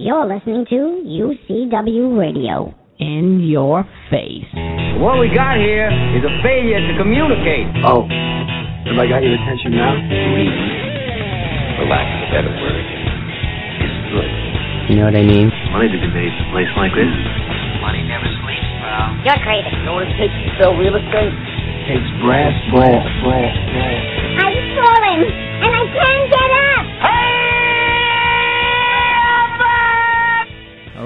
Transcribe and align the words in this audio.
You're 0.00 0.24
listening 0.24 0.64
to 0.72 0.80
UCW 1.04 2.16
Radio. 2.16 2.72
In 2.96 3.44
your 3.44 3.84
face. 4.08 4.48
What 4.96 5.20
we 5.20 5.28
got 5.28 5.60
here 5.60 5.92
is 6.16 6.24
a 6.24 6.32
failure 6.40 6.80
to 6.80 6.92
communicate. 6.96 7.68
Oh, 7.84 8.08
have 8.08 8.96
I 8.96 9.04
got 9.04 9.20
your 9.20 9.36
attention 9.36 9.76
now? 9.76 9.92
For 11.76 11.84
lack 11.84 12.08
of 12.08 12.16
a 12.16 12.28
better 12.32 12.48
word, 12.48 12.80
is 12.80 13.92
good. 14.08 14.30
You 14.88 14.94
know 14.96 15.04
what 15.04 15.20
I 15.20 15.24
mean? 15.24 15.52
Money 15.68 15.92
to 15.92 16.00
be 16.00 16.08
made 16.16 16.32
in 16.32 16.48
a 16.48 16.50
place 16.56 16.72
like 16.80 16.96
this. 16.96 17.12
Money 17.84 18.00
never 18.08 18.24
sleeps, 18.40 18.68
pal. 18.80 19.20
You're 19.20 19.40
crazy. 19.44 19.68
You 19.68 19.84
know 19.84 20.00
what 20.00 20.08
it 20.08 20.16
takes 20.16 20.32
to 20.32 20.48
sell 20.56 20.72
real 20.80 20.96
estate? 20.96 21.28
It 21.28 21.92
Takes 21.92 22.08
brass, 22.24 22.56
brass, 22.72 23.04
brass, 23.20 23.52
brass. 23.68 24.04
I'm 24.48 24.56
falling, 24.80 25.20
and 25.28 25.72
I 25.76 25.84
can't 25.92 26.24
get 26.32 26.50
up. 26.56 26.69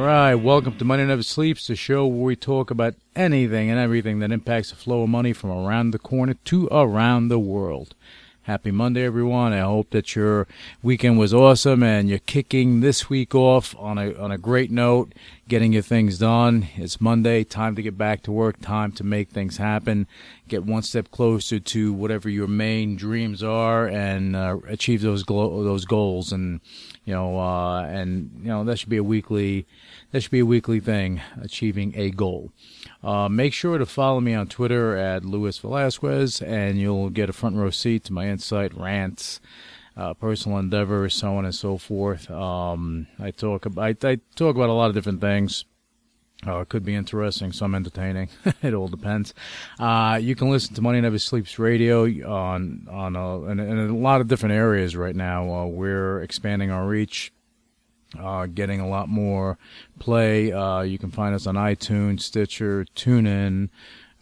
Right, 0.04 0.34
welcome 0.34 0.76
to 0.76 0.84
Money 0.84 1.04
Never 1.04 1.22
Sleeps, 1.22 1.66
the 1.66 1.76
show 1.76 2.06
where 2.06 2.24
we 2.26 2.36
talk 2.36 2.70
about 2.70 2.94
anything 3.16 3.70
and 3.70 3.78
everything 3.78 4.18
that 4.18 4.32
impacts 4.32 4.68
the 4.70 4.76
flow 4.76 5.02
of 5.02 5.08
money 5.08 5.32
from 5.32 5.50
around 5.50 5.92
the 5.92 5.98
corner 5.98 6.34
to 6.44 6.68
around 6.70 7.28
the 7.28 7.38
world. 7.38 7.94
Happy 8.42 8.70
Monday, 8.70 9.02
everyone. 9.02 9.54
I 9.54 9.60
hope 9.60 9.90
that 9.90 10.14
your 10.14 10.46
weekend 10.82 11.18
was 11.18 11.32
awesome 11.32 11.82
and 11.82 12.10
you're 12.10 12.18
kicking 12.18 12.80
this 12.80 13.08
week 13.08 13.34
off 13.34 13.74
on 13.78 13.96
a, 13.96 14.14
on 14.16 14.30
a 14.30 14.36
great 14.36 14.70
note, 14.70 15.14
getting 15.46 15.74
your 15.74 15.82
things 15.82 16.18
done. 16.18 16.68
It's 16.76 17.00
Monday, 17.00 17.44
time 17.44 17.76
to 17.76 17.82
get 17.82 17.98
back 17.98 18.22
to 18.22 18.32
work, 18.32 18.60
time 18.60 18.92
to 18.92 19.04
make 19.04 19.28
things 19.28 19.58
happen, 19.58 20.06
get 20.48 20.64
one 20.64 20.82
step 20.82 21.10
closer 21.10 21.60
to 21.60 21.92
whatever 21.92 22.30
your 22.30 22.46
main 22.46 22.96
dreams 22.96 23.42
are 23.42 23.86
and 23.86 24.34
uh, 24.34 24.56
achieve 24.66 25.02
those 25.02 25.22
glo- 25.22 25.62
those 25.62 25.84
goals. 25.84 26.32
And, 26.32 26.60
you 27.04 27.12
know, 27.12 27.38
uh, 27.38 27.82
and, 27.82 28.30
you 28.40 28.48
know, 28.48 28.64
that 28.64 28.78
should 28.78 28.88
be 28.88 28.96
a 28.96 29.04
weekly, 29.04 29.66
that 30.12 30.22
should 30.22 30.30
be 30.32 30.40
a 30.40 30.46
weekly 30.46 30.80
thing, 30.80 31.20
achieving 31.40 31.92
a 31.94 32.10
goal. 32.10 32.50
Uh, 33.02 33.28
make 33.28 33.52
sure 33.52 33.76
to 33.76 33.84
follow 33.84 34.20
me 34.20 34.32
on 34.32 34.46
Twitter 34.46 34.96
at 34.96 35.26
Luis 35.26 35.58
Velasquez, 35.58 36.40
and 36.40 36.78
you'll 36.78 37.10
get 37.10 37.28
a 37.28 37.34
front 37.34 37.56
row 37.56 37.70
seat 37.70 38.04
to 38.04 38.14
my 38.14 38.28
insight, 38.28 38.72
rants, 38.74 39.40
uh, 39.96 40.14
personal 40.14 40.58
endeavors, 40.58 41.14
so 41.14 41.36
on 41.36 41.44
and 41.44 41.54
so 41.54 41.78
forth. 41.78 42.30
Um, 42.30 43.06
I 43.18 43.30
talk 43.30 43.66
about 43.66 44.04
I, 44.04 44.08
I 44.08 44.18
talk 44.34 44.56
about 44.56 44.68
a 44.68 44.72
lot 44.72 44.88
of 44.88 44.94
different 44.94 45.20
things. 45.20 45.64
Uh, 46.46 46.60
it 46.60 46.68
could 46.68 46.84
be 46.84 46.94
interesting, 46.94 47.52
some 47.52 47.74
entertaining. 47.74 48.28
it 48.62 48.74
all 48.74 48.88
depends. 48.88 49.32
Uh, 49.78 50.18
you 50.20 50.34
can 50.34 50.50
listen 50.50 50.74
to 50.74 50.82
Money 50.82 51.00
Never 51.00 51.18
Sleeps 51.18 51.58
Radio 51.58 52.04
on 52.28 52.86
on 52.90 53.16
a, 53.16 53.44
in, 53.44 53.60
in 53.60 53.78
a 53.78 53.96
lot 53.96 54.20
of 54.20 54.28
different 54.28 54.54
areas 54.54 54.96
right 54.96 55.16
now. 55.16 55.48
Uh, 55.48 55.66
we're 55.66 56.20
expanding 56.22 56.70
our 56.70 56.86
reach 56.86 57.32
uh, 58.18 58.46
getting 58.46 58.80
a 58.80 58.88
lot 58.88 59.08
more 59.08 59.58
play. 59.98 60.52
Uh, 60.52 60.82
you 60.82 60.98
can 60.98 61.10
find 61.10 61.34
us 61.34 61.46
on 61.46 61.54
iTunes, 61.54 62.22
Stitcher, 62.22 62.86
TuneIn. 62.94 63.70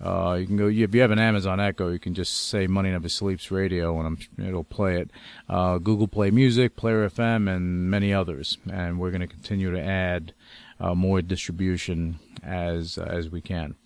Uh, 0.03 0.37
you 0.41 0.47
can 0.47 0.57
go 0.57 0.67
if 0.67 0.95
you 0.95 1.01
have 1.01 1.13
an 1.13 1.19
Amazon 1.19 1.61
Echo, 1.61 1.89
you 1.89 1.99
can 1.99 2.15
just 2.15 2.49
say 2.49 2.67
"Money 2.67 2.91
Never 2.91 3.09
Sleeps 3.09 3.51
Radio" 3.51 4.01
and 4.01 4.27
it'll 4.39 4.65
play 4.65 5.01
it. 5.01 5.11
Uh, 5.49 5.79
Google 5.79 6.09
Play 6.09 6.31
Music, 6.31 6.75
Player 6.75 7.09
FM, 7.09 7.49
and 7.49 7.91
many 7.91 8.13
others. 8.13 8.59
And 8.71 8.99
we're 8.99 9.11
going 9.11 9.21
to 9.21 9.29
continue 9.29 9.71
to 9.71 9.81
add 9.81 10.35
uh, 10.81 10.95
more 10.95 11.23
distribution 11.23 12.19
as 12.43 12.99
as 12.99 13.31
we 13.31 13.41
can. 13.41 13.77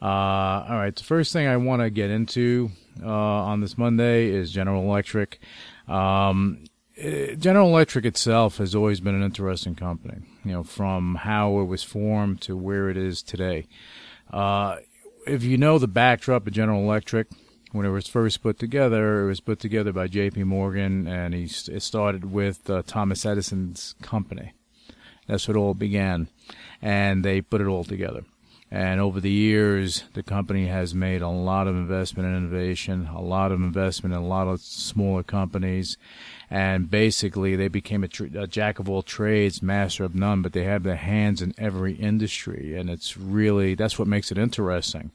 Uh, 0.00 0.64
all 0.68 0.76
right, 0.76 0.96
the 0.96 1.04
first 1.04 1.32
thing 1.32 1.46
I 1.46 1.56
want 1.56 1.82
to 1.82 1.90
get 1.90 2.10
into 2.10 2.70
uh, 3.02 3.08
on 3.08 3.60
this 3.60 3.76
Monday 3.76 4.30
is 4.30 4.50
General 4.50 4.82
Electric. 4.84 5.40
Um, 5.86 6.64
uh, 6.98 7.34
General 7.34 7.68
Electric 7.68 8.04
itself 8.04 8.56
has 8.58 8.74
always 8.74 9.00
been 9.00 9.14
an 9.14 9.22
interesting 9.22 9.74
company, 9.74 10.20
you 10.44 10.52
know, 10.52 10.62
from 10.62 11.16
how 11.16 11.58
it 11.60 11.64
was 11.64 11.82
formed 11.82 12.40
to 12.42 12.56
where 12.56 12.88
it 12.88 12.96
is 12.96 13.22
today. 13.22 13.66
Uh, 14.32 14.76
if 15.28 15.42
you 15.42 15.58
know 15.58 15.78
the 15.78 15.88
backdrop 15.88 16.46
of 16.46 16.52
General 16.52 16.82
Electric, 16.82 17.28
when 17.72 17.84
it 17.84 17.90
was 17.90 18.06
first 18.06 18.42
put 18.42 18.58
together, 18.58 19.24
it 19.24 19.26
was 19.26 19.40
put 19.40 19.60
together 19.60 19.92
by 19.92 20.06
J.P. 20.06 20.44
Morgan, 20.44 21.06
and 21.06 21.34
he 21.34 21.44
it 21.44 21.82
started 21.82 22.32
with 22.32 22.68
uh, 22.70 22.82
Thomas 22.86 23.26
Edison's 23.26 23.94
company. 24.00 24.52
That's 25.26 25.46
what 25.46 25.56
it 25.56 25.60
all 25.60 25.74
began, 25.74 26.28
and 26.80 27.24
they 27.24 27.42
put 27.42 27.60
it 27.60 27.66
all 27.66 27.84
together. 27.84 28.24
And 28.70 29.00
over 29.00 29.18
the 29.18 29.30
years, 29.30 30.04
the 30.12 30.22
company 30.22 30.66
has 30.66 30.94
made 30.94 31.22
a 31.22 31.28
lot 31.28 31.66
of 31.66 31.74
investment 31.74 32.28
in 32.28 32.36
innovation, 32.36 33.06
a 33.06 33.20
lot 33.20 33.50
of 33.50 33.62
investment 33.62 34.14
in 34.14 34.20
a 34.20 34.26
lot 34.26 34.46
of 34.46 34.60
smaller 34.60 35.22
companies, 35.22 35.96
and 36.50 36.90
basically 36.90 37.56
they 37.56 37.68
became 37.68 38.04
a, 38.04 38.08
tr- 38.08 38.26
a, 38.38 38.46
jack 38.46 38.78
of 38.78 38.88
all 38.88 39.02
trades, 39.02 39.62
master 39.62 40.04
of 40.04 40.14
none. 40.14 40.42
But 40.42 40.52
they 40.52 40.64
have 40.64 40.82
their 40.82 40.96
hands 40.96 41.40
in 41.40 41.54
every 41.56 41.94
industry, 41.94 42.76
and 42.76 42.90
it's 42.90 43.16
really 43.16 43.74
that's 43.74 43.98
what 43.98 44.06
makes 44.06 44.30
it 44.30 44.36
interesting. 44.36 45.12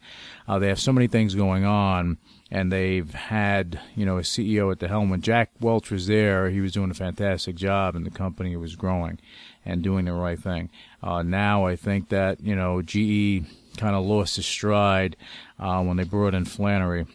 Uh, 0.47 0.57
they 0.57 0.67
have 0.67 0.79
so 0.79 0.91
many 0.91 1.05
things 1.05 1.35
going 1.35 1.63
on, 1.63 2.17
and 2.49 2.71
they've 2.71 3.13
had 3.13 3.79
you 3.95 4.05
know 4.05 4.17
a 4.17 4.21
CEO 4.21 4.71
at 4.71 4.79
the 4.79 4.87
helm. 4.87 5.11
When 5.11 5.21
Jack 5.21 5.51
Welch 5.59 5.91
was 5.91 6.07
there, 6.07 6.49
he 6.49 6.59
was 6.59 6.71
doing 6.71 6.89
a 6.89 6.95
fantastic 6.95 7.55
job, 7.55 7.95
and 7.95 8.03
the 8.03 8.11
company 8.11 8.55
was 8.55 8.75
growing 8.75 9.19
and 9.63 9.83
doing 9.83 10.05
the 10.05 10.13
right 10.13 10.39
thing. 10.39 10.69
Uh, 11.03 11.21
now 11.21 11.65
I 11.65 11.75
think 11.75 12.09
that 12.09 12.41
you 12.41 12.55
know 12.55 12.81
GE 12.81 13.45
kind 13.77 13.95
of 13.95 14.05
lost 14.05 14.37
his 14.37 14.45
stride 14.45 15.17
uh, 15.59 15.83
when 15.83 15.97
they 15.97 16.03
brought 16.03 16.33
in 16.33 16.45
Flannery 16.45 17.05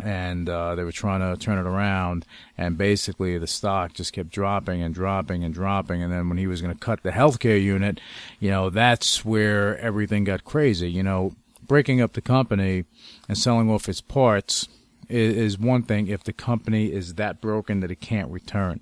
and 0.00 0.48
uh, 0.48 0.76
they 0.76 0.84
were 0.84 0.92
trying 0.92 1.20
to 1.20 1.36
turn 1.42 1.58
it 1.58 1.68
around, 1.68 2.24
and 2.56 2.78
basically 2.78 3.36
the 3.36 3.46
stock 3.48 3.94
just 3.94 4.12
kept 4.12 4.30
dropping 4.30 4.80
and 4.80 4.94
dropping 4.94 5.42
and 5.42 5.52
dropping. 5.52 6.02
And 6.02 6.12
then 6.12 6.28
when 6.28 6.38
he 6.38 6.46
was 6.46 6.62
going 6.62 6.72
to 6.72 6.78
cut 6.78 7.02
the 7.02 7.10
healthcare 7.10 7.60
unit, 7.60 8.00
you 8.38 8.50
know, 8.50 8.70
that's 8.70 9.24
where 9.24 9.76
everything 9.78 10.24
got 10.24 10.44
crazy. 10.44 10.90
You 10.90 11.02
know, 11.02 11.34
breaking 11.66 12.00
up 12.00 12.12
the 12.12 12.20
company 12.20 12.84
and 13.28 13.36
selling 13.36 13.68
off 13.70 13.88
its 13.88 14.00
parts 14.00 14.68
is 15.08 15.58
one 15.58 15.82
thing 15.82 16.06
if 16.06 16.22
the 16.22 16.32
company 16.32 16.92
is 16.92 17.14
that 17.14 17.40
broken 17.40 17.80
that 17.80 17.90
it 17.90 18.00
can't 18.00 18.30
return. 18.30 18.80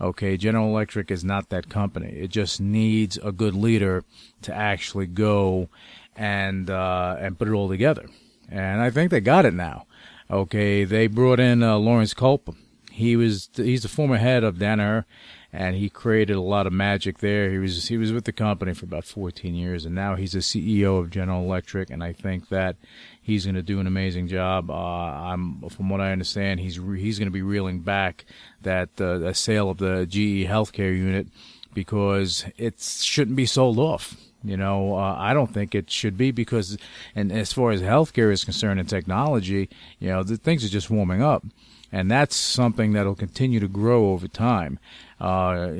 Okay, 0.00 0.36
General 0.38 0.68
Electric 0.68 1.10
is 1.10 1.24
not 1.24 1.50
that 1.50 1.68
company. 1.68 2.08
It 2.08 2.28
just 2.28 2.60
needs 2.60 3.18
a 3.22 3.32
good 3.32 3.54
leader 3.54 4.02
to 4.42 4.54
actually 4.54 5.06
go 5.06 5.68
and 6.16 6.70
uh, 6.70 7.16
and 7.20 7.38
put 7.38 7.48
it 7.48 7.52
all 7.52 7.68
together. 7.68 8.06
And 8.48 8.80
I 8.80 8.90
think 8.90 9.10
they 9.10 9.20
got 9.20 9.44
it 9.44 9.54
now. 9.54 9.86
Okay, 10.30 10.84
they 10.84 11.06
brought 11.06 11.38
in 11.38 11.62
uh, 11.62 11.76
Lawrence 11.76 12.14
Culp. 12.14 12.54
He 12.90 13.14
was 13.14 13.50
he's 13.54 13.82
the 13.82 13.88
former 13.88 14.16
head 14.16 14.42
of 14.42 14.56
Danaher, 14.56 15.04
and 15.52 15.74
he 15.74 15.88
created 15.88 16.36
a 16.36 16.40
lot 16.40 16.66
of 16.66 16.72
magic 16.72 17.18
there. 17.18 17.50
He 17.50 17.58
was 17.58 17.88
he 17.88 17.96
was 17.96 18.12
with 18.12 18.24
the 18.24 18.32
company 18.32 18.72
for 18.72 18.84
about 18.84 19.04
14 19.04 19.54
years, 19.54 19.84
and 19.84 19.94
now 19.94 20.14
he's 20.14 20.32
the 20.32 20.38
CEO 20.38 20.98
of 20.98 21.10
General 21.10 21.42
Electric. 21.42 21.90
And 21.90 22.04
I 22.04 22.12
think 22.12 22.48
that 22.50 22.76
he's 23.20 23.44
going 23.44 23.56
to 23.56 23.62
do 23.62 23.80
an 23.80 23.86
amazing 23.86 24.28
job. 24.28 24.70
Uh, 24.70 24.74
I'm 24.74 25.68
from 25.68 25.88
what 25.88 26.00
I 26.00 26.12
understand, 26.12 26.60
he's 26.60 26.78
re- 26.78 27.00
he's 27.00 27.18
going 27.18 27.28
to 27.28 27.32
be 27.32 27.42
reeling 27.42 27.80
back 27.80 28.24
that 28.62 29.00
uh, 29.00 29.18
the 29.18 29.34
sale 29.34 29.70
of 29.70 29.78
the 29.78 30.06
GE 30.06 30.48
healthcare 30.48 30.96
unit 30.96 31.26
because 31.74 32.44
it 32.56 32.80
shouldn't 32.80 33.36
be 33.36 33.46
sold 33.46 33.78
off. 33.78 34.16
You 34.42 34.56
know, 34.56 34.94
uh, 34.94 35.16
I 35.18 35.34
don't 35.34 35.52
think 35.52 35.74
it 35.74 35.90
should 35.90 36.16
be 36.16 36.30
because, 36.30 36.78
and 37.14 37.30
as 37.30 37.52
far 37.52 37.72
as 37.72 37.82
healthcare 37.82 38.32
is 38.32 38.42
concerned 38.42 38.80
and 38.80 38.88
technology, 38.88 39.68
you 39.98 40.08
know, 40.08 40.22
the 40.22 40.38
things 40.38 40.64
are 40.64 40.68
just 40.68 40.88
warming 40.88 41.22
up, 41.22 41.44
and 41.92 42.10
that's 42.10 42.36
something 42.36 42.92
that'll 42.92 43.14
continue 43.14 43.60
to 43.60 43.68
grow 43.68 44.10
over 44.10 44.28
time. 44.28 44.78
Uh, 45.20 45.24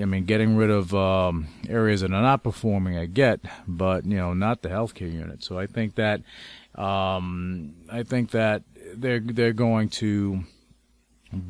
I 0.00 0.04
mean, 0.04 0.24
getting 0.24 0.56
rid 0.56 0.70
of 0.70 0.94
um, 0.94 1.46
areas 1.68 2.02
that 2.02 2.12
are 2.12 2.22
not 2.22 2.42
performing, 2.42 2.96
I 2.98 3.06
get, 3.06 3.40
but 3.66 4.04
you 4.04 4.16
know, 4.16 4.34
not 4.34 4.62
the 4.62 4.68
healthcare 4.68 5.12
unit. 5.12 5.42
So 5.42 5.58
I 5.58 5.66
think 5.66 5.94
that, 5.94 6.22
um, 6.74 7.74
I 7.90 8.02
think 8.02 8.32
that 8.32 8.62
they're 8.94 9.20
they're 9.20 9.52
going 9.52 9.88
to 9.88 10.44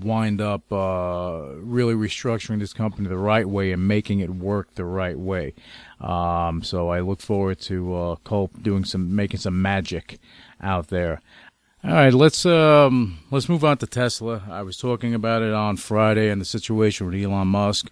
wind 0.02 0.40
up 0.40 0.70
uh, 0.72 1.54
really 1.56 1.94
restructuring 1.94 2.58
this 2.58 2.72
company 2.72 3.08
the 3.08 3.16
right 3.16 3.48
way 3.48 3.72
and 3.72 3.88
making 3.88 4.20
it 4.20 4.30
work 4.30 4.74
the 4.74 4.84
right 4.84 5.18
way. 5.18 5.54
Um, 6.00 6.62
so 6.62 6.90
I 6.90 7.00
look 7.00 7.20
forward 7.20 7.60
to 7.60 7.94
uh, 7.94 8.16
Culp 8.16 8.62
doing 8.62 8.84
some, 8.84 9.14
making 9.14 9.40
some 9.40 9.60
magic 9.60 10.18
out 10.60 10.88
there. 10.88 11.20
All 11.82 11.92
right, 11.92 12.12
let's 12.12 12.44
um, 12.44 13.20
let's 13.30 13.48
move 13.48 13.64
on 13.64 13.78
to 13.78 13.86
Tesla. 13.86 14.42
I 14.50 14.60
was 14.60 14.76
talking 14.76 15.14
about 15.14 15.40
it 15.40 15.54
on 15.54 15.78
Friday 15.78 16.28
and 16.28 16.38
the 16.38 16.44
situation 16.44 17.06
with 17.06 17.14
Elon 17.14 17.48
Musk 17.48 17.90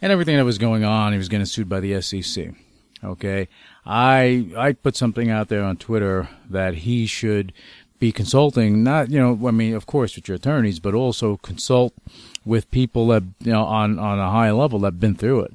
and 0.00 0.10
everything 0.10 0.38
that 0.38 0.46
was 0.46 0.56
going 0.56 0.82
on. 0.82 1.12
He 1.12 1.18
was 1.18 1.28
getting 1.28 1.44
sued 1.44 1.68
by 1.68 1.80
the 1.80 2.00
SEC. 2.00 2.54
Okay, 3.04 3.48
I 3.84 4.48
I 4.56 4.72
put 4.72 4.96
something 4.96 5.28
out 5.30 5.48
there 5.48 5.62
on 5.62 5.76
Twitter 5.76 6.30
that 6.48 6.76
he 6.76 7.04
should 7.04 7.52
be 7.98 8.12
consulting 8.12 8.82
not 8.82 9.10
you 9.10 9.18
know 9.18 9.46
I 9.46 9.50
mean 9.50 9.74
of 9.74 9.84
course 9.84 10.14
with 10.14 10.28
your 10.28 10.36
attorneys 10.36 10.78
but 10.78 10.94
also 10.94 11.36
consult 11.38 11.92
with 12.44 12.70
people 12.70 13.08
that 13.08 13.24
you 13.40 13.52
know 13.52 13.64
on 13.64 13.98
on 13.98 14.20
a 14.20 14.30
high 14.30 14.52
level 14.52 14.78
that've 14.78 15.00
been 15.00 15.16
through 15.16 15.40
it 15.40 15.52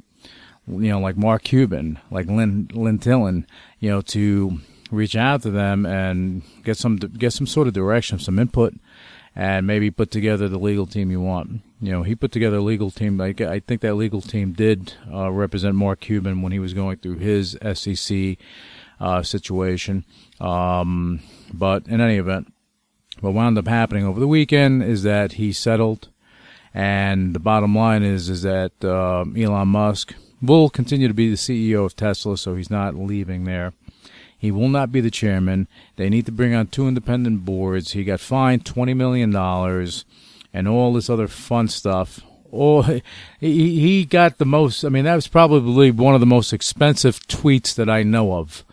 you 0.67 0.89
know 0.89 0.99
like 0.99 1.15
Mark 1.15 1.43
Cuban 1.43 1.99
like 2.11 2.27
Lynn 2.27 2.69
Lynn 2.73 2.99
Tilton 2.99 3.47
you 3.79 3.89
know 3.89 4.01
to 4.01 4.59
reach 4.93 5.15
out 5.15 5.41
to 5.41 5.51
them 5.51 5.85
and 5.85 6.43
get 6.63 6.77
some 6.77 6.97
get 6.97 7.33
some 7.33 7.47
sort 7.47 7.67
of 7.67 7.73
direction 7.73 8.19
some 8.19 8.39
input 8.39 8.73
and 9.35 9.65
maybe 9.65 9.89
put 9.89 10.11
together 10.11 10.47
the 10.47 10.59
legal 10.59 10.85
team 10.85 11.09
you 11.09 11.19
want. 11.19 11.61
You 11.81 11.91
know, 11.91 12.03
he 12.03 12.15
put 12.15 12.31
together 12.31 12.57
a 12.57 12.61
legal 12.61 12.91
team. 12.91 13.19
I, 13.19 13.33
I 13.39 13.59
think 13.59 13.81
that 13.81 13.95
legal 13.95 14.21
team 14.21 14.53
did 14.53 14.93
uh, 15.11 15.31
represent 15.31 15.75
Mark 15.75 16.01
Cuban 16.01 16.41
when 16.41 16.51
he 16.51 16.59
was 16.59 16.73
going 16.73 16.97
through 16.97 17.17
his 17.17 17.57
SEC 17.73 18.37
uh, 18.99 19.23
situation. 19.23 20.05
Um, 20.39 21.19
but 21.51 21.87
in 21.87 21.99
any 21.99 22.17
event, 22.17 22.53
what 23.21 23.33
wound 23.33 23.57
up 23.57 23.67
happening 23.67 24.05
over 24.05 24.19
the 24.19 24.27
weekend 24.27 24.83
is 24.83 25.03
that 25.03 25.33
he 25.33 25.51
settled, 25.51 26.09
and 26.73 27.33
the 27.33 27.39
bottom 27.39 27.75
line 27.75 28.03
is 28.03 28.29
is 28.29 28.43
that 28.43 28.71
uh, 28.83 29.25
Elon 29.35 29.67
Musk 29.69 30.13
will 30.41 30.69
continue 30.69 31.07
to 31.07 31.13
be 31.13 31.29
the 31.29 31.35
CEO 31.35 31.85
of 31.85 31.95
Tesla, 31.95 32.37
so 32.37 32.55
he's 32.55 32.69
not 32.69 32.95
leaving 32.95 33.45
there. 33.45 33.73
He 34.43 34.51
will 34.51 34.67
not 34.67 34.91
be 34.91 34.99
the 34.99 35.09
chairman. 35.09 35.69
They 35.95 36.09
need 36.09 36.25
to 36.25 36.31
bring 36.33 36.53
on 36.53 36.67
two 36.67 36.85
independent 36.85 37.45
boards. 37.45 37.93
He 37.93 38.03
got 38.03 38.19
fined 38.19 38.65
twenty 38.65 38.93
million 38.93 39.31
dollars, 39.31 40.03
and 40.53 40.67
all 40.67 40.91
this 40.91 41.09
other 41.09 41.29
fun 41.29 41.69
stuff. 41.69 42.19
Oh, 42.51 42.81
he 43.39 43.79
he 43.79 44.03
got 44.03 44.39
the 44.39 44.45
most. 44.45 44.83
I 44.83 44.89
mean, 44.89 45.05
that 45.05 45.15
was 45.15 45.29
probably 45.29 45.91
one 45.91 46.13
of 46.13 46.19
the 46.19 46.25
most 46.25 46.51
expensive 46.51 47.21
tweets 47.21 47.73
that 47.75 47.89
I 47.89 48.03
know 48.03 48.33
of. 48.33 48.65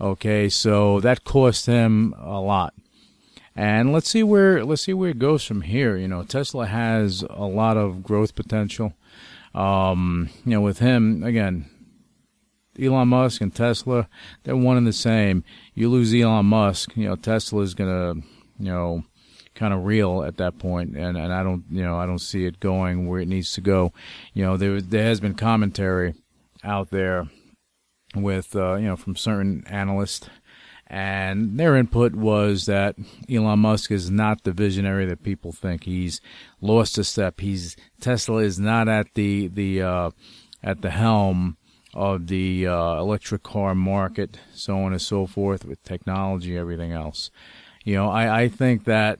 Okay, 0.00 0.48
so 0.48 1.00
that 1.00 1.24
cost 1.24 1.66
him 1.66 2.14
a 2.16 2.40
lot. 2.40 2.72
And 3.56 3.92
let's 3.92 4.08
see 4.08 4.22
where 4.22 4.64
let's 4.64 4.82
see 4.82 4.92
where 4.92 5.10
it 5.10 5.18
goes 5.18 5.44
from 5.44 5.62
here. 5.62 5.96
You 5.96 6.06
know, 6.06 6.22
Tesla 6.22 6.66
has 6.66 7.24
a 7.28 7.44
lot 7.44 7.76
of 7.76 8.04
growth 8.04 8.36
potential. 8.36 8.92
Um, 9.52 10.30
you 10.44 10.52
know, 10.52 10.60
with 10.60 10.78
him 10.78 11.24
again, 11.24 11.68
Elon 12.80 13.08
Musk 13.08 13.40
and 13.40 13.54
Tesla, 13.54 14.08
they're 14.44 14.56
one 14.56 14.76
and 14.76 14.86
the 14.86 14.92
same. 14.92 15.44
You 15.74 15.88
lose 15.88 16.14
Elon 16.14 16.46
Musk, 16.46 16.96
you 16.96 17.08
know, 17.08 17.16
Tesla 17.16 17.62
is 17.62 17.74
gonna, 17.74 18.14
you 18.58 18.72
know, 18.72 19.04
kind 19.54 19.74
of 19.74 19.84
reel 19.84 20.22
at 20.22 20.36
that 20.36 20.58
point, 20.58 20.96
and 20.96 21.16
and 21.16 21.32
I 21.32 21.42
don't, 21.42 21.64
you 21.70 21.82
know, 21.82 21.98
I 21.98 22.06
don't 22.06 22.18
see 22.18 22.44
it 22.44 22.60
going 22.60 23.08
where 23.08 23.20
it 23.20 23.28
needs 23.28 23.52
to 23.54 23.60
go. 23.60 23.92
You 24.34 24.44
know, 24.44 24.56
there 24.56 24.80
there 24.80 25.04
has 25.04 25.20
been 25.20 25.34
commentary 25.34 26.14
out 26.64 26.90
there 26.90 27.28
with, 28.14 28.56
uh, 28.56 28.74
you 28.74 28.86
know, 28.86 28.96
from 28.96 29.16
certain 29.16 29.64
analysts 29.66 30.28
and 30.90 31.58
their 31.60 31.76
input 31.76 32.14
was 32.14 32.64
that 32.64 32.96
Elon 33.30 33.58
Musk 33.58 33.90
is 33.90 34.10
not 34.10 34.44
the 34.44 34.52
visionary 34.52 35.04
that 35.06 35.22
people 35.22 35.52
think. 35.52 35.84
He's 35.84 36.20
lost 36.62 36.96
a 36.96 37.04
step. 37.04 37.40
He's 37.40 37.76
Tesla 38.00 38.38
is 38.38 38.58
not 38.58 38.88
at 38.88 39.12
the 39.14 39.48
the 39.48 39.82
uh, 39.82 40.10
at 40.62 40.80
the 40.80 40.90
helm 40.90 41.57
of 41.98 42.28
the 42.28 42.66
uh, 42.66 42.94
electric 42.98 43.42
car 43.42 43.74
market, 43.74 44.38
so 44.54 44.78
on 44.78 44.92
and 44.92 45.02
so 45.02 45.26
forth, 45.26 45.64
with 45.64 45.82
technology, 45.82 46.56
everything 46.56 46.92
else. 46.92 47.30
You 47.84 47.96
know, 47.96 48.08
I, 48.08 48.42
I 48.42 48.48
think 48.48 48.84
that 48.84 49.18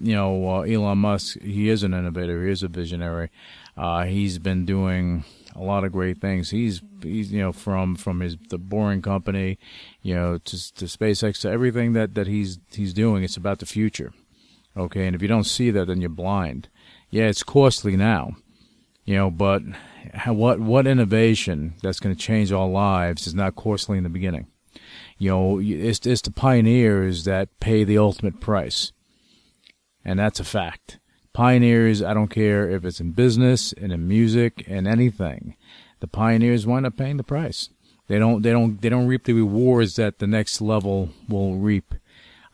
you 0.00 0.14
know 0.14 0.48
uh, 0.48 0.60
Elon 0.62 0.98
Musk, 0.98 1.40
he 1.40 1.68
is 1.68 1.84
an 1.84 1.94
innovator, 1.94 2.44
he 2.44 2.50
is 2.50 2.62
a 2.64 2.68
visionary. 2.68 3.30
Uh, 3.76 4.04
he's 4.04 4.38
been 4.38 4.66
doing 4.66 5.24
a 5.54 5.62
lot 5.62 5.84
of 5.84 5.92
great 5.92 6.20
things. 6.20 6.50
He's 6.50 6.82
he's 7.00 7.32
you 7.32 7.40
know 7.40 7.52
from 7.52 7.94
from 7.94 8.20
his 8.20 8.36
the 8.50 8.58
Boring 8.58 9.00
Company, 9.00 9.58
you 10.02 10.14
know 10.16 10.38
to 10.38 10.74
to 10.74 10.86
SpaceX 10.86 11.40
to 11.42 11.50
everything 11.50 11.92
that 11.92 12.14
that 12.16 12.26
he's 12.26 12.58
he's 12.72 12.92
doing. 12.92 13.22
It's 13.22 13.36
about 13.36 13.60
the 13.60 13.66
future. 13.66 14.12
Okay, 14.76 15.06
and 15.06 15.14
if 15.14 15.22
you 15.22 15.28
don't 15.28 15.44
see 15.44 15.70
that, 15.70 15.86
then 15.86 16.00
you're 16.00 16.10
blind. 16.10 16.68
Yeah, 17.10 17.26
it's 17.26 17.42
costly 17.42 17.96
now, 17.96 18.32
you 19.04 19.16
know, 19.16 19.30
but 19.30 19.62
what 20.26 20.60
what 20.60 20.86
innovation 20.86 21.74
that's 21.82 22.00
going 22.00 22.14
to 22.14 22.20
change 22.20 22.52
our 22.52 22.68
lives 22.68 23.26
is 23.26 23.34
not 23.34 23.56
costly 23.56 23.98
in 23.98 24.04
the 24.04 24.10
beginning. 24.10 24.46
You 25.18 25.30
know, 25.30 25.60
it's 25.60 26.06
it's 26.06 26.22
the 26.22 26.30
pioneers 26.30 27.24
that 27.24 27.60
pay 27.60 27.84
the 27.84 27.98
ultimate 27.98 28.40
price, 28.40 28.92
and 30.04 30.18
that's 30.18 30.40
a 30.40 30.44
fact. 30.44 30.98
Pioneers, 31.32 32.02
I 32.02 32.12
don't 32.12 32.28
care 32.28 32.68
if 32.68 32.84
it's 32.84 33.00
in 33.00 33.12
business 33.12 33.72
and 33.72 33.90
in 33.90 34.06
music 34.06 34.64
and 34.66 34.86
anything, 34.86 35.56
the 36.00 36.06
pioneers 36.06 36.66
wind 36.66 36.84
up 36.84 36.96
paying 36.96 37.16
the 37.16 37.22
price. 37.22 37.70
They 38.08 38.18
don't 38.18 38.42
they 38.42 38.50
don't 38.50 38.80
they 38.82 38.88
don't 38.88 39.06
reap 39.06 39.24
the 39.24 39.32
rewards 39.32 39.96
that 39.96 40.18
the 40.18 40.26
next 40.26 40.60
level 40.60 41.10
will 41.28 41.56
reap, 41.56 41.94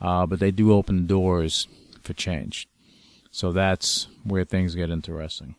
uh, 0.00 0.26
but 0.26 0.38
they 0.38 0.50
do 0.50 0.72
open 0.72 1.06
doors 1.06 1.66
for 2.02 2.12
change. 2.12 2.68
So 3.30 3.52
that's 3.52 4.08
where 4.24 4.44
things 4.44 4.74
get 4.74 4.90
interesting. 4.90 5.56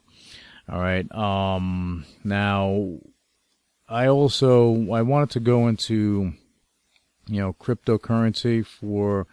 All 0.72 0.80
right. 0.80 1.10
Um, 1.16 2.06
now, 2.24 3.00
I 3.88 4.08
also 4.08 4.92
I 4.92 5.02
wanted 5.02 5.32
to 5.32 5.40
go 5.40 5.68
into 5.68 6.34
you 7.28 7.42
know 7.42 7.54
cryptocurrency 7.54 8.66
for 8.66 9.26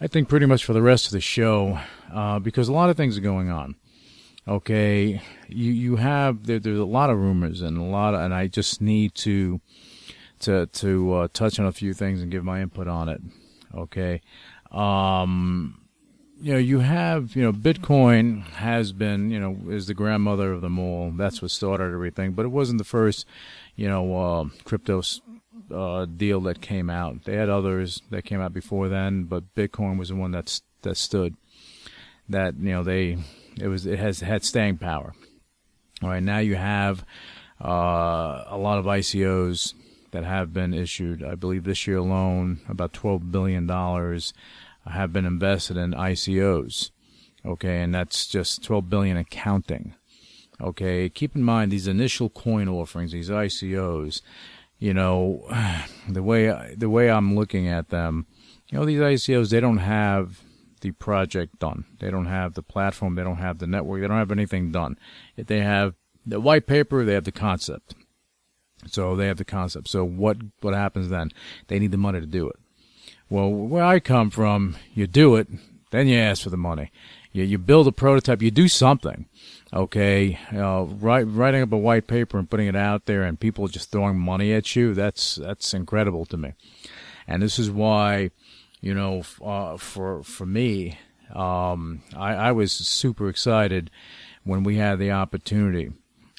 I 0.00 0.08
think 0.08 0.28
pretty 0.28 0.46
much 0.46 0.64
for 0.64 0.72
the 0.72 0.82
rest 0.82 1.06
of 1.06 1.12
the 1.12 1.20
show 1.20 1.78
uh, 2.12 2.38
because 2.38 2.68
a 2.68 2.72
lot 2.72 2.90
of 2.90 2.96
things 2.96 3.16
are 3.16 3.22
going 3.22 3.50
on. 3.50 3.76
Okay, 4.46 5.22
you 5.48 5.72
you 5.72 5.96
have 5.96 6.46
there, 6.46 6.58
there's 6.58 6.78
a 6.78 6.84
lot 6.84 7.10
of 7.10 7.18
rumors 7.18 7.62
and 7.62 7.78
a 7.78 7.82
lot 7.82 8.14
of, 8.14 8.20
and 8.20 8.34
I 8.34 8.48
just 8.48 8.80
need 8.80 9.14
to 9.16 9.60
to 10.40 10.66
to 10.66 11.12
uh, 11.14 11.28
touch 11.32 11.60
on 11.60 11.66
a 11.66 11.72
few 11.72 11.94
things 11.94 12.20
and 12.20 12.32
give 12.32 12.44
my 12.44 12.60
input 12.60 12.88
on 12.88 13.08
it. 13.08 13.22
Okay, 13.74 14.20
um, 14.72 15.81
you 16.42 16.52
know 16.52 16.58
you 16.58 16.80
have 16.80 17.36
you 17.36 17.42
know 17.42 17.52
Bitcoin 17.52 18.42
has 18.54 18.92
been 18.92 19.30
you 19.30 19.38
know 19.38 19.56
is 19.68 19.86
the 19.86 19.94
grandmother 19.94 20.52
of 20.52 20.60
them 20.60 20.78
all. 20.78 21.12
That's 21.12 21.40
what 21.40 21.52
started 21.52 21.92
everything, 21.92 22.32
but 22.32 22.44
it 22.44 22.48
wasn't 22.48 22.78
the 22.78 22.84
first 22.84 23.26
you 23.76 23.88
know 23.88 24.16
uh, 24.16 24.44
crypto 24.64 25.02
uh, 25.72 26.06
deal 26.06 26.40
that 26.40 26.60
came 26.60 26.90
out. 26.90 27.24
They 27.24 27.36
had 27.36 27.48
others 27.48 28.02
that 28.10 28.24
came 28.24 28.40
out 28.40 28.52
before 28.52 28.88
then, 28.88 29.24
but 29.24 29.54
Bitcoin 29.54 29.98
was 29.98 30.08
the 30.08 30.16
one 30.16 30.32
that's 30.32 30.62
that 30.82 30.96
stood. 30.96 31.36
That 32.28 32.56
you 32.58 32.72
know 32.72 32.82
they 32.82 33.18
it 33.60 33.68
was 33.68 33.86
it 33.86 34.00
has 34.00 34.18
had 34.20 34.44
staying 34.44 34.78
power. 34.78 35.14
All 36.02 36.08
right, 36.08 36.22
now 36.22 36.38
you 36.38 36.56
have 36.56 37.04
uh, 37.64 38.44
a 38.48 38.58
lot 38.58 38.80
of 38.80 38.86
ICOs 38.86 39.74
that 40.10 40.24
have 40.24 40.52
been 40.52 40.74
issued. 40.74 41.22
I 41.22 41.36
believe 41.36 41.62
this 41.62 41.86
year 41.86 41.98
alone, 41.98 42.60
about 42.68 42.92
twelve 42.92 43.30
billion 43.30 43.68
dollars 43.68 44.34
have 44.86 45.12
been 45.12 45.24
invested 45.24 45.76
in 45.76 45.92
ICOs. 45.92 46.90
Okay, 47.44 47.82
and 47.82 47.94
that's 47.94 48.26
just 48.26 48.62
twelve 48.62 48.88
billion 48.88 49.16
accounting. 49.16 49.94
Okay, 50.60 51.08
keep 51.08 51.34
in 51.34 51.42
mind 51.42 51.72
these 51.72 51.88
initial 51.88 52.30
coin 52.30 52.68
offerings, 52.68 53.12
these 53.12 53.30
ICOs. 53.30 54.22
You 54.78 54.94
know, 54.94 55.48
the 56.08 56.22
way 56.22 56.74
the 56.76 56.90
way 56.90 57.10
I'm 57.10 57.34
looking 57.34 57.68
at 57.68 57.88
them, 57.88 58.26
you 58.68 58.78
know, 58.78 58.84
these 58.84 59.00
ICOs 59.00 59.50
they 59.50 59.60
don't 59.60 59.78
have 59.78 60.40
the 60.82 60.92
project 60.92 61.58
done. 61.58 61.84
They 62.00 62.10
don't 62.10 62.26
have 62.26 62.54
the 62.54 62.62
platform. 62.62 63.14
They 63.14 63.22
don't 63.22 63.36
have 63.36 63.58
the 63.58 63.66
network. 63.66 64.00
They 64.00 64.08
don't 64.08 64.18
have 64.18 64.32
anything 64.32 64.70
done. 64.70 64.98
If 65.36 65.46
They 65.46 65.60
have 65.60 65.94
the 66.26 66.40
white 66.40 66.66
paper. 66.66 67.04
They 67.04 67.14
have 67.14 67.24
the 67.24 67.32
concept. 67.32 67.94
So 68.86 69.16
they 69.16 69.26
have 69.26 69.36
the 69.38 69.44
concept. 69.44 69.88
So 69.88 70.04
what 70.04 70.38
what 70.60 70.74
happens 70.74 71.08
then? 71.08 71.30
They 71.68 71.78
need 71.78 71.92
the 71.92 71.96
money 71.96 72.20
to 72.20 72.26
do 72.26 72.48
it. 72.48 72.56
Well, 73.32 73.50
where 73.50 73.82
I 73.82 73.98
come 73.98 74.28
from, 74.28 74.76
you 74.92 75.06
do 75.06 75.36
it, 75.36 75.48
then 75.90 76.06
you 76.06 76.18
ask 76.18 76.42
for 76.42 76.50
the 76.50 76.58
money. 76.58 76.92
You 77.32 77.44
you 77.44 77.56
build 77.56 77.86
a 77.86 77.92
prototype. 77.92 78.42
You 78.42 78.50
do 78.50 78.68
something. 78.68 79.24
Okay, 79.72 80.38
uh, 80.54 80.82
write, 80.82 81.22
writing 81.22 81.62
up 81.62 81.72
a 81.72 81.78
white 81.78 82.06
paper 82.06 82.38
and 82.38 82.50
putting 82.50 82.66
it 82.66 82.76
out 82.76 83.06
there, 83.06 83.22
and 83.22 83.40
people 83.40 83.68
just 83.68 83.90
throwing 83.90 84.18
money 84.18 84.52
at 84.52 84.76
you. 84.76 84.92
That's 84.92 85.38
incredible 85.72 86.26
to 86.26 86.36
me. 86.36 86.52
And 87.26 87.42
this 87.42 87.58
is 87.58 87.70
why 87.70 88.32
you 88.82 88.92
know, 88.92 89.22
uh, 89.42 89.78
for 89.78 90.22
for 90.24 90.44
me, 90.44 90.98
um, 91.32 92.02
I, 92.14 92.34
I, 92.34 92.52
was 92.52 92.70
super 92.72 93.30
excited 93.30 93.90
when 94.44 94.62
we 94.62 94.76
had 94.76 94.98
the 94.98 95.12
opportunity 95.12 95.92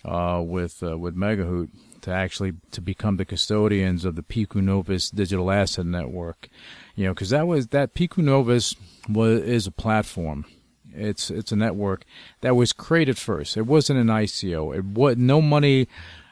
uh, 0.05 0.43
with 0.45 0.83
uh, 0.83 0.95
with 0.95 1.15
Megahoot 1.15 1.69
to 2.01 2.11
actually 2.11 2.53
to 2.71 2.81
become 2.81 3.17
the 3.17 3.25
custodians 3.25 4.05
of 4.05 4.15
the 4.15 4.21
Pico 4.21 4.59
Novus 4.59 5.09
Digital 5.09 5.49
Asset 5.49 5.85
Network. 5.85 6.49
You 6.95 7.05
know, 7.05 7.13
because 7.13 7.31
that 7.31 7.47
was 7.47 7.67
that 7.67 7.93
Pico 7.93 8.21
Novus 8.21 8.75
was 9.09 9.41
is 9.41 9.67
a 9.67 9.71
platform. 9.71 10.45
It's 10.93 11.31
it's 11.31 11.51
a 11.51 11.55
network 11.55 12.05
that 12.41 12.55
was 12.55 12.71
created 12.71 13.17
first. 13.17 13.57
It 13.57 13.65
wasn't 13.65 13.99
an 13.99 14.07
ICO. 14.07 14.75
It 14.75 14.85
was 14.85 15.17
no 15.17 15.41
money 15.41 15.87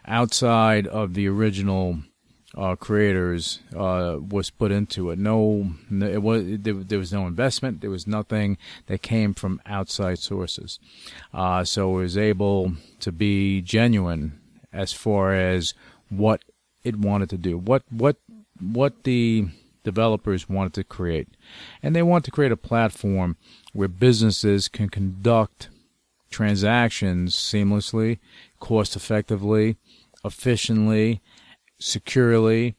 outside 0.05 0.87
of 0.87 1.13
the 1.13 1.27
original 1.27 1.99
uh, 2.57 2.75
creators 2.75 3.59
uh, 3.75 4.17
was 4.19 4.49
put 4.49 4.71
into 4.71 5.09
it. 5.09 5.17
No, 5.19 5.71
it 5.89 6.21
was 6.21 6.43
there, 6.45 6.73
there, 6.73 6.99
was 6.99 7.13
no 7.13 7.25
investment. 7.25 7.81
There 7.81 7.89
was 7.89 8.07
nothing 8.07 8.57
that 8.87 9.01
came 9.01 9.33
from 9.33 9.61
outside 9.65 10.19
sources. 10.19 10.79
Uh, 11.33 11.63
so 11.63 11.97
it 11.97 12.03
was 12.03 12.17
able 12.17 12.73
to 12.99 13.11
be 13.11 13.61
genuine 13.61 14.39
as 14.73 14.93
far 14.93 15.33
as 15.33 15.73
what 16.09 16.43
it 16.83 16.97
wanted 16.97 17.29
to 17.29 17.37
do, 17.37 17.57
what 17.57 17.83
what 17.89 18.17
what 18.59 19.03
the 19.03 19.47
developers 19.83 20.49
wanted 20.49 20.73
to 20.73 20.83
create, 20.83 21.29
and 21.81 21.95
they 21.95 22.03
want 22.03 22.25
to 22.25 22.31
create 22.31 22.51
a 22.51 22.57
platform 22.57 23.37
where 23.73 23.87
businesses 23.87 24.67
can 24.67 24.89
conduct 24.89 25.69
transactions 26.29 27.35
seamlessly, 27.35 28.19
cost 28.59 28.95
effectively, 28.95 29.77
efficiently 30.23 31.21
securely, 31.81 32.75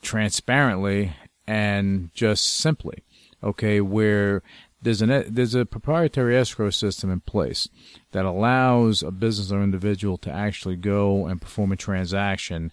transparently, 0.00 1.14
and 1.46 2.10
just 2.14 2.44
simply. 2.46 3.04
Okay, 3.42 3.80
where 3.80 4.42
there's 4.80 5.02
an 5.02 5.24
there's 5.28 5.54
a 5.54 5.66
proprietary 5.66 6.36
escrow 6.36 6.70
system 6.70 7.10
in 7.10 7.20
place 7.20 7.68
that 8.12 8.24
allows 8.24 9.02
a 9.02 9.10
business 9.10 9.52
or 9.52 9.62
individual 9.62 10.16
to 10.18 10.30
actually 10.30 10.76
go 10.76 11.26
and 11.26 11.40
perform 11.40 11.72
a 11.72 11.76
transaction 11.76 12.70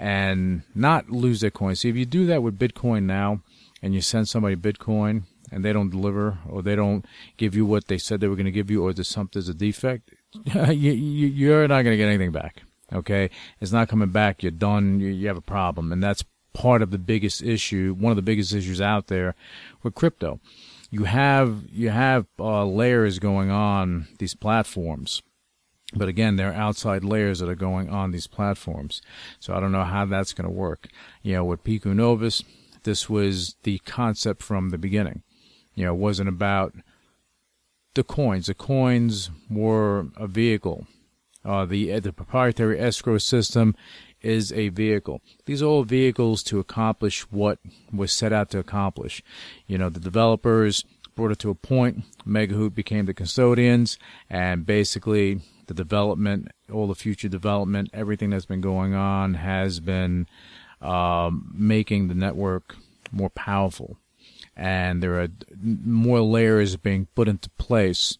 and 0.00 0.62
not 0.74 1.10
lose 1.10 1.42
their 1.42 1.50
coin. 1.50 1.76
See, 1.76 1.90
if 1.90 1.96
you 1.96 2.06
do 2.06 2.24
that 2.26 2.42
with 2.42 2.58
Bitcoin 2.58 3.02
now, 3.04 3.42
and 3.82 3.94
you 3.94 4.00
send 4.00 4.28
somebody 4.28 4.56
Bitcoin 4.56 5.22
and 5.52 5.64
they 5.64 5.72
don't 5.72 5.90
deliver 5.90 6.38
or 6.48 6.62
they 6.62 6.76
don't 6.76 7.04
give 7.36 7.54
you 7.54 7.64
what 7.64 7.88
they 7.88 7.98
said 7.98 8.20
they 8.20 8.28
were 8.28 8.36
going 8.36 8.46
to 8.46 8.52
give 8.52 8.70
you, 8.70 8.82
or 8.82 8.92
there's 8.92 9.08
something 9.08 9.32
there's 9.34 9.48
a 9.48 9.54
defect, 9.54 10.10
you, 10.44 10.92
you, 10.92 11.26
you're 11.26 11.68
not 11.68 11.82
going 11.82 11.92
to 11.92 11.96
get 11.96 12.08
anything 12.08 12.32
back. 12.32 12.62
Okay, 12.92 13.30
it's 13.60 13.72
not 13.72 13.88
coming 13.88 14.10
back. 14.10 14.42
You're 14.42 14.50
done. 14.50 14.98
You, 14.98 15.08
you 15.08 15.28
have 15.28 15.36
a 15.36 15.42
problem, 15.42 15.92
and 15.92 16.02
that's 16.02 16.24
part 16.52 16.82
of 16.82 16.90
the 16.90 16.98
biggest 16.98 17.40
issue. 17.40 17.94
One 17.96 18.10
of 18.10 18.16
the 18.16 18.22
biggest 18.22 18.52
issues 18.52 18.80
out 18.80 19.06
there 19.06 19.36
with 19.82 19.94
crypto 19.94 20.40
you 20.90 21.04
have 21.04 21.62
you 21.70 21.90
have 21.90 22.26
uh, 22.38 22.64
layers 22.64 23.18
going 23.18 23.50
on 23.50 24.08
these 24.18 24.34
platforms 24.34 25.22
but 25.94 26.08
again 26.08 26.36
there 26.36 26.50
are 26.50 26.54
outside 26.54 27.04
layers 27.04 27.40
that 27.40 27.48
are 27.48 27.54
going 27.54 27.88
on 27.88 28.10
these 28.10 28.26
platforms. 28.26 29.02
So 29.38 29.54
i 29.54 29.60
don't 29.60 29.72
know 29.72 29.84
how 29.84 30.04
that's 30.06 30.32
going 30.32 30.48
to 30.48 30.54
work. 30.54 30.88
You 31.22 31.34
know 31.34 31.44
with 31.44 31.64
pico 31.64 31.92
novus 31.92 32.42
this 32.82 33.10
was 33.10 33.56
the 33.62 33.78
concept 33.80 34.42
from 34.42 34.70
the 34.70 34.78
beginning. 34.78 35.22
You 35.74 35.86
know 35.86 35.94
it 35.94 35.98
wasn't 35.98 36.28
about 36.28 36.74
the 37.94 38.04
coins. 38.04 38.46
The 38.46 38.54
coins 38.54 39.30
were 39.50 40.06
a 40.16 40.26
vehicle. 40.26 40.86
Uh, 41.44 41.64
the 41.64 41.98
the 42.00 42.12
proprietary 42.12 42.78
escrow 42.78 43.18
system 43.18 43.74
is 44.20 44.52
a 44.52 44.68
vehicle. 44.68 45.22
These 45.46 45.62
are 45.62 45.66
all 45.66 45.84
vehicles 45.84 46.42
to 46.44 46.58
accomplish 46.58 47.22
what 47.30 47.58
was 47.92 48.12
set 48.12 48.32
out 48.32 48.50
to 48.50 48.58
accomplish. 48.58 49.22
You 49.66 49.78
know, 49.78 49.88
the 49.88 50.00
developers 50.00 50.84
brought 51.20 51.32
it 51.32 51.38
to 51.38 51.50
a 51.50 51.54
point. 51.54 52.02
Megahoot 52.26 52.74
became 52.74 53.04
the 53.04 53.12
custodians, 53.12 53.98
and 54.30 54.64
basically 54.64 55.42
the 55.66 55.74
development, 55.74 56.48
all 56.72 56.86
the 56.86 56.94
future 56.94 57.28
development, 57.28 57.90
everything 57.92 58.30
that's 58.30 58.46
been 58.46 58.62
going 58.62 58.94
on 58.94 59.34
has 59.34 59.80
been 59.80 60.26
um, 60.80 61.52
making 61.54 62.08
the 62.08 62.14
network 62.14 62.74
more 63.12 63.28
powerful. 63.28 63.98
And 64.56 65.02
there 65.02 65.20
are 65.20 65.28
more 65.62 66.22
layers 66.22 66.76
being 66.76 67.06
put 67.14 67.28
into 67.28 67.50
place 67.50 68.16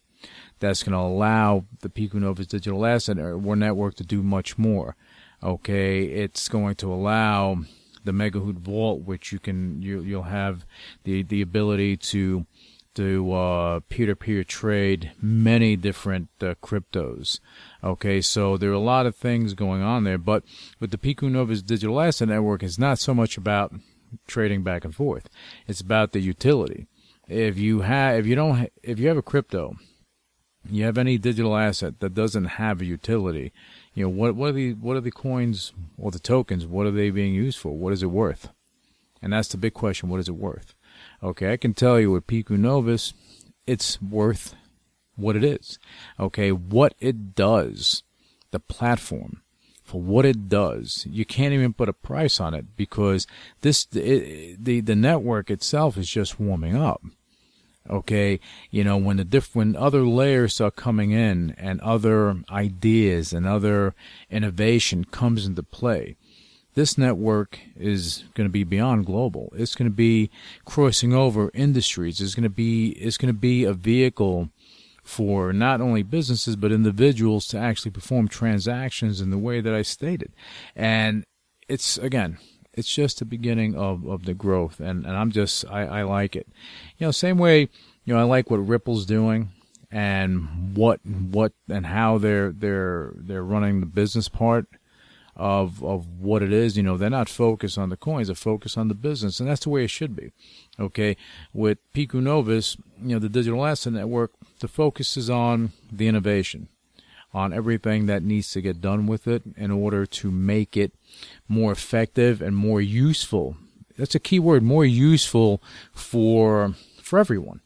that's 0.59 0.83
going 0.83 0.93
to 0.93 0.99
allow 0.99 1.65
the 1.79 1.89
Pico 1.89 2.19
Novus 2.19 2.45
digital 2.45 2.85
asset 2.85 3.17
or 3.17 3.55
network 3.55 3.95
to 3.95 4.03
do 4.03 4.21
much 4.21 4.59
more. 4.59 4.95
Okay, 5.41 6.03
it's 6.03 6.47
going 6.47 6.75
to 6.75 6.93
allow 6.93 7.63
the 8.03 8.11
Megahoot 8.11 8.59
Vault, 8.59 9.01
which 9.01 9.31
you 9.31 9.39
can 9.39 9.81
you 9.81 10.01
you'll 10.01 10.23
have 10.23 10.65
the 11.03 11.23
the 11.23 11.41
ability 11.41 11.97
to 11.97 12.45
to 12.95 13.33
uh, 13.33 13.79
peer-to-peer 13.89 14.43
trade 14.43 15.11
many 15.21 15.75
different 15.75 16.29
uh, 16.41 16.55
cryptos. 16.61 17.39
Okay, 17.83 18.21
so 18.21 18.57
there 18.57 18.69
are 18.69 18.73
a 18.73 18.79
lot 18.79 19.05
of 19.05 19.15
things 19.15 19.53
going 19.53 19.81
on 19.81 20.03
there, 20.03 20.17
but 20.17 20.43
with 20.79 20.91
the 20.91 20.97
Pico 20.97 21.27
Novus 21.27 21.61
digital 21.61 22.01
asset 22.01 22.27
network, 22.27 22.63
it's 22.63 22.79
not 22.79 22.99
so 22.99 23.13
much 23.13 23.37
about 23.37 23.73
trading 24.27 24.63
back 24.63 24.83
and 24.83 24.93
forth. 24.93 25.29
It's 25.67 25.81
about 25.81 26.11
the 26.11 26.19
utility. 26.19 26.87
If 27.27 27.57
you 27.57 27.81
have, 27.81 28.19
if 28.19 28.25
you 28.25 28.35
don't, 28.35 28.69
if 28.83 28.99
you 28.99 29.07
have 29.07 29.17
a 29.17 29.21
crypto, 29.21 29.75
you 30.69 30.83
have 30.83 30.97
any 30.97 31.17
digital 31.17 31.55
asset 31.55 31.99
that 31.99 32.13
doesn't 32.13 32.45
have 32.45 32.81
a 32.81 32.85
utility, 32.85 33.53
you 33.93 34.03
know 34.03 34.09
what 34.09 34.35
what 34.35 34.49
are 34.49 34.53
the 34.53 34.73
what 34.73 34.97
are 34.97 35.01
the 35.01 35.11
coins 35.11 35.73
or 35.97 36.11
the 36.11 36.19
tokens? 36.19 36.65
What 36.65 36.87
are 36.87 36.91
they 36.91 37.09
being 37.09 37.33
used 37.33 37.57
for? 37.57 37.77
What 37.77 37.93
is 37.93 38.03
it 38.03 38.07
worth? 38.07 38.49
And 39.21 39.33
that's 39.33 39.49
the 39.49 39.57
big 39.57 39.73
question. 39.73 40.09
What 40.09 40.19
is 40.19 40.27
it 40.27 40.35
worth? 40.35 40.75
Okay, 41.23 41.53
I 41.53 41.57
can 41.57 41.73
tell 41.73 41.99
you 41.99 42.11
with 42.11 42.27
Pico 42.27 42.55
Novus, 42.55 43.13
it's 43.67 44.01
worth 44.01 44.55
what 45.15 45.35
it 45.35 45.43
is. 45.43 45.77
Okay, 46.19 46.51
what 46.51 46.95
it 46.99 47.35
does, 47.35 48.03
the 48.51 48.59
platform 48.59 49.41
for 49.91 50.01
what 50.01 50.25
it 50.25 50.47
does, 50.47 51.05
you 51.09 51.25
can't 51.25 51.53
even 51.53 51.73
put 51.73 51.89
a 51.89 51.93
price 51.93 52.39
on 52.39 52.53
it 52.53 52.77
because 52.77 53.27
this 53.59 53.85
it, 53.93 54.63
the 54.63 54.79
the 54.79 54.95
network 54.95 55.51
itself 55.51 55.97
is 55.97 56.09
just 56.09 56.39
warming 56.39 56.77
up. 56.77 57.01
Okay, 57.89 58.39
you 58.69 58.85
know 58.85 58.95
when 58.95 59.17
the 59.17 59.25
diff- 59.25 59.53
when 59.53 59.75
other 59.75 60.03
layers 60.03 60.61
are 60.61 60.71
coming 60.71 61.11
in 61.11 61.53
and 61.57 61.81
other 61.81 62.41
ideas 62.49 63.33
and 63.33 63.45
other 63.45 63.93
innovation 64.29 65.03
comes 65.03 65.45
into 65.45 65.61
play, 65.61 66.15
this 66.73 66.97
network 66.97 67.59
is 67.75 68.23
going 68.33 68.47
to 68.47 68.51
be 68.51 68.63
beyond 68.63 69.05
global. 69.05 69.51
It's 69.55 69.75
going 69.75 69.89
to 69.89 69.95
be 69.95 70.29
crossing 70.65 71.13
over 71.13 71.51
industries. 71.53 72.21
It's 72.21 72.35
going 72.35 72.43
to 72.43 72.49
be 72.49 72.89
it's 72.91 73.17
going 73.17 73.33
to 73.33 73.39
be 73.39 73.63
a 73.63 73.73
vehicle 73.73 74.49
for 75.03 75.51
not 75.51 75.81
only 75.81 76.03
businesses 76.03 76.55
but 76.55 76.71
individuals 76.71 77.47
to 77.47 77.57
actually 77.57 77.91
perform 77.91 78.27
transactions 78.27 79.19
in 79.19 79.29
the 79.29 79.37
way 79.37 79.59
that 79.59 79.73
I 79.73 79.81
stated. 79.81 80.31
And 80.75 81.25
it's 81.67 81.97
again, 81.97 82.37
it's 82.73 82.93
just 82.93 83.19
the 83.19 83.25
beginning 83.25 83.75
of, 83.75 84.05
of 84.07 84.23
the 84.25 84.33
growth 84.33 84.79
and, 84.79 85.05
and 85.05 85.15
I'm 85.17 85.31
just 85.31 85.65
I, 85.69 85.83
I 85.83 86.03
like 86.03 86.35
it. 86.35 86.47
You 86.97 87.07
know, 87.07 87.11
same 87.11 87.37
way, 87.37 87.69
you 88.05 88.13
know, 88.13 88.19
I 88.19 88.23
like 88.23 88.49
what 88.49 88.65
Ripple's 88.65 89.05
doing 89.05 89.49
and 89.91 90.77
what 90.77 91.05
what 91.05 91.51
and 91.67 91.85
how 91.85 92.17
they're 92.17 92.51
they're 92.51 93.11
they're 93.17 93.43
running 93.43 93.81
the 93.81 93.85
business 93.85 94.29
part 94.29 94.67
of 95.41 95.83
of 95.83 96.07
what 96.19 96.43
it 96.43 96.53
is. 96.53 96.77
You 96.77 96.83
know, 96.83 96.97
they're 96.97 97.09
not 97.09 97.27
focused 97.27 97.77
on 97.77 97.89
the 97.89 97.97
coins; 97.97 98.27
they're 98.27 98.35
focused 98.35 98.77
on 98.77 98.89
the 98.89 98.93
business, 98.93 99.39
and 99.39 99.49
that's 99.49 99.63
the 99.63 99.71
way 99.71 99.83
it 99.83 99.89
should 99.89 100.15
be. 100.15 100.31
Okay, 100.79 101.17
with 101.51 101.79
Pico 101.93 102.19
Novus, 102.19 102.77
you 103.01 103.15
know, 103.15 103.19
the 103.19 103.27
digital 103.27 103.65
asset 103.65 103.93
network, 103.93 104.33
the 104.59 104.67
focus 104.67 105.17
is 105.17 105.31
on 105.31 105.71
the 105.91 106.07
innovation, 106.07 106.69
on 107.33 107.53
everything 107.53 108.05
that 108.05 108.21
needs 108.21 108.51
to 108.51 108.61
get 108.61 108.81
done 108.81 109.07
with 109.07 109.27
it 109.27 109.41
in 109.57 109.71
order 109.71 110.05
to 110.05 110.29
make 110.29 110.77
it 110.77 110.93
more 111.47 111.71
effective 111.71 112.39
and 112.39 112.55
more 112.55 112.79
useful. 112.79 113.57
That's 113.97 114.13
a 114.13 114.19
key 114.19 114.39
word: 114.39 114.61
more 114.61 114.85
useful 114.85 115.59
for 115.91 116.75
for 117.01 117.17
everyone. 117.17 117.61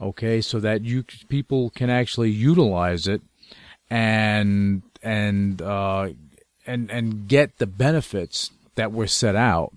Okay, 0.00 0.40
so 0.40 0.58
that 0.58 0.82
you 0.82 1.04
people 1.28 1.70
can 1.70 1.90
actually 1.90 2.30
utilize 2.30 3.06
it 3.06 3.22
and 3.88 4.82
and 5.02 5.62
uh, 5.62 6.08
and 6.70 6.90
and 6.90 7.28
get 7.28 7.58
the 7.58 7.66
benefits 7.66 8.50
that 8.76 8.92
were 8.92 9.06
set 9.06 9.36
out. 9.36 9.72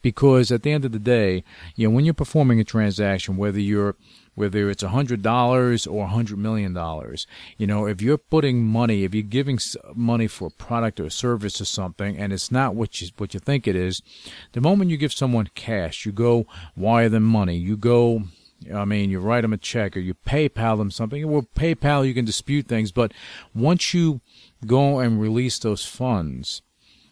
Because 0.00 0.50
at 0.50 0.62
the 0.62 0.72
end 0.72 0.86
of 0.86 0.92
the 0.92 0.98
day 0.98 1.44
you 1.76 1.86
know 1.86 1.94
when 1.94 2.06
you're 2.06 2.14
performing 2.14 2.58
a 2.58 2.64
transaction 2.64 3.36
whether 3.36 3.60
you're 3.60 3.96
whether 4.34 4.70
it's 4.70 4.84
a 4.84 4.88
hundred 4.88 5.20
dollars 5.20 5.86
or 5.86 6.04
a 6.04 6.08
hundred 6.08 6.38
million 6.38 6.72
dollars 6.72 7.26
you 7.58 7.66
know 7.66 7.84
if 7.86 8.00
you're 8.00 8.16
putting 8.16 8.64
money 8.64 9.04
if 9.04 9.12
you're 9.14 9.22
giving 9.22 9.58
money 9.94 10.26
for 10.26 10.46
a 10.46 10.50
product 10.50 10.98
or 11.00 11.04
a 11.04 11.10
service 11.10 11.60
or 11.60 11.66
something 11.66 12.16
and 12.16 12.32
it's 12.32 12.50
not 12.50 12.74
what 12.74 13.00
you 13.00 13.08
what 13.18 13.34
you 13.34 13.40
think 13.40 13.66
it 13.66 13.76
is 13.76 14.00
the 14.52 14.60
moment 14.60 14.90
you 14.90 14.96
give 14.96 15.12
someone 15.12 15.50
cash 15.54 16.06
you 16.06 16.12
go 16.12 16.46
wire 16.74 17.10
them 17.10 17.24
money 17.24 17.56
you 17.56 17.76
go 17.76 18.22
I 18.74 18.84
mean, 18.84 19.10
you 19.10 19.20
write 19.20 19.42
them 19.42 19.52
a 19.52 19.58
check 19.58 19.96
or 19.96 20.00
you 20.00 20.14
PayPal 20.14 20.78
them 20.78 20.90
something. 20.90 21.28
Well, 21.30 21.46
PayPal, 21.54 22.06
you 22.06 22.14
can 22.14 22.24
dispute 22.24 22.66
things, 22.66 22.92
but 22.92 23.12
once 23.54 23.94
you 23.94 24.20
go 24.66 24.98
and 24.98 25.20
release 25.20 25.58
those 25.58 25.84
funds. 25.84 26.62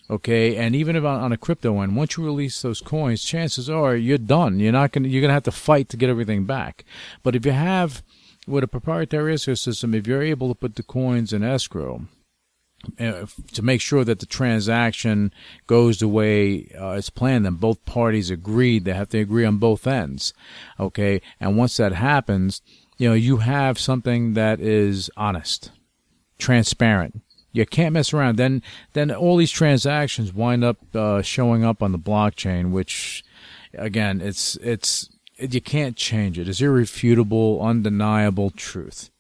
Okay, 0.09 0.57
and 0.57 0.77
even 0.77 0.95
if 0.95 1.03
on, 1.03 1.33
a 1.33 1.37
crypto 1.37 1.81
end, 1.81 1.97
once 1.97 2.17
you 2.17 2.25
release 2.25 2.63
those 2.63 2.81
coins, 2.81 3.25
chances 3.25 3.69
are 3.69 3.97
you're 3.97 4.19
done. 4.19 4.61
You're 4.61 4.71
not 4.71 4.93
gonna 4.93 5.09
you're 5.09 5.21
gonna 5.21 5.33
have 5.33 5.43
to 5.45 5.51
fight 5.51 5.89
to 5.89 5.97
get 5.97 6.09
everything 6.09 6.45
back. 6.45 6.85
But 7.25 7.35
if 7.35 7.45
you 7.45 7.51
have 7.51 8.05
with 8.47 8.63
a 8.63 8.69
proprietary 8.69 9.35
escrow 9.35 9.55
system, 9.55 9.95
if 9.95 10.07
you're 10.07 10.23
able 10.23 10.49
to 10.49 10.55
put 10.55 10.77
the 10.77 10.85
coins 10.85 11.33
in 11.33 11.43
escrow, 11.43 12.07
to 12.99 13.63
make 13.63 13.81
sure 13.81 14.05
that 14.05 14.21
the 14.21 14.27
transaction 14.27 15.33
goes 15.67 15.99
the 15.99 16.07
way 16.07 16.69
uh, 16.81 16.91
it's 16.91 17.11
planned 17.11 17.47
and 17.47 17.59
both 17.59 17.85
parties 17.85 18.31
agreed 18.31 18.85
they 18.85 18.93
have 18.93 19.09
to 19.09 19.19
agree 19.19 19.45
on 19.45 19.57
both 19.59 19.87
ends 19.87 20.33
okay 20.79 21.21
and 21.41 21.57
once 21.57 21.77
that 21.79 21.93
happens 21.93 22.63
you 22.97 23.09
know 23.09 23.15
you 23.15 23.39
have 23.39 23.79
something 23.79 24.35
that 24.35 24.61
is 24.61 25.11
honest 25.17 25.73
transparent 26.39 27.23
you 27.57 27.65
can't 27.65 27.95
mess 27.95 28.13
around. 28.13 28.37
Then 28.37 28.63
then 28.93 29.11
all 29.11 29.39
these 29.39 29.51
transactions 29.51 30.33
wind 30.33 30.63
up 30.63 30.77
uh, 30.95 31.23
showing 31.23 31.65
up 31.65 31.83
on 31.83 31.93
the 31.93 31.99
blockchain, 31.99 32.71
which 32.71 33.25
again, 33.73 34.21
it's 34.21 34.57
it's 34.57 35.09
it, 35.39 35.55
you 35.55 35.63
can't 35.63 35.97
change 35.97 36.39
it. 36.39 36.49
It's 36.49 36.61
irrefutable, 36.61 37.61
undeniable 37.63 38.51
truth. 38.51 39.11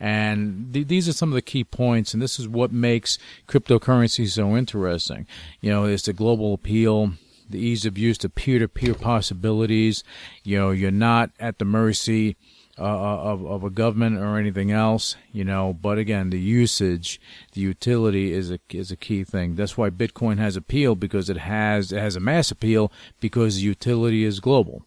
And 0.00 0.72
th- 0.72 0.88
these 0.88 1.08
are 1.08 1.12
some 1.12 1.28
of 1.28 1.34
the 1.34 1.42
key 1.42 1.62
points, 1.62 2.14
and 2.14 2.22
this 2.22 2.40
is 2.40 2.48
what 2.48 2.72
makes 2.72 3.18
cryptocurrency 3.46 4.26
so 4.28 4.56
interesting. 4.56 5.26
You 5.60 5.70
know, 5.70 5.84
it's 5.84 6.04
the 6.04 6.14
global 6.14 6.54
appeal, 6.54 7.12
the 7.48 7.58
ease 7.58 7.84
of 7.84 7.98
use, 7.98 8.16
the 8.16 8.30
peer-to-peer 8.30 8.94
possibilities. 8.94 10.02
You 10.42 10.58
know, 10.58 10.70
you're 10.70 10.90
not 10.90 11.30
at 11.38 11.58
the 11.58 11.66
mercy 11.66 12.36
uh, 12.78 12.82
of, 12.82 13.44
of 13.44 13.62
a 13.62 13.68
government 13.68 14.16
or 14.18 14.38
anything 14.38 14.70
else, 14.72 15.16
you 15.32 15.44
know. 15.44 15.74
But 15.74 15.98
again, 15.98 16.30
the 16.30 16.40
usage, 16.40 17.20
the 17.52 17.60
utility 17.60 18.32
is 18.32 18.50
a 18.50 18.58
is 18.70 18.90
a 18.90 18.96
key 18.96 19.22
thing. 19.22 19.54
That's 19.54 19.76
why 19.76 19.90
Bitcoin 19.90 20.38
has 20.38 20.56
appeal 20.56 20.94
because 20.94 21.28
it 21.28 21.36
has 21.36 21.92
it 21.92 21.98
has 21.98 22.16
a 22.16 22.20
mass 22.20 22.50
appeal 22.50 22.90
because 23.20 23.56
the 23.56 23.62
utility 23.62 24.24
is 24.24 24.40
global. 24.40 24.86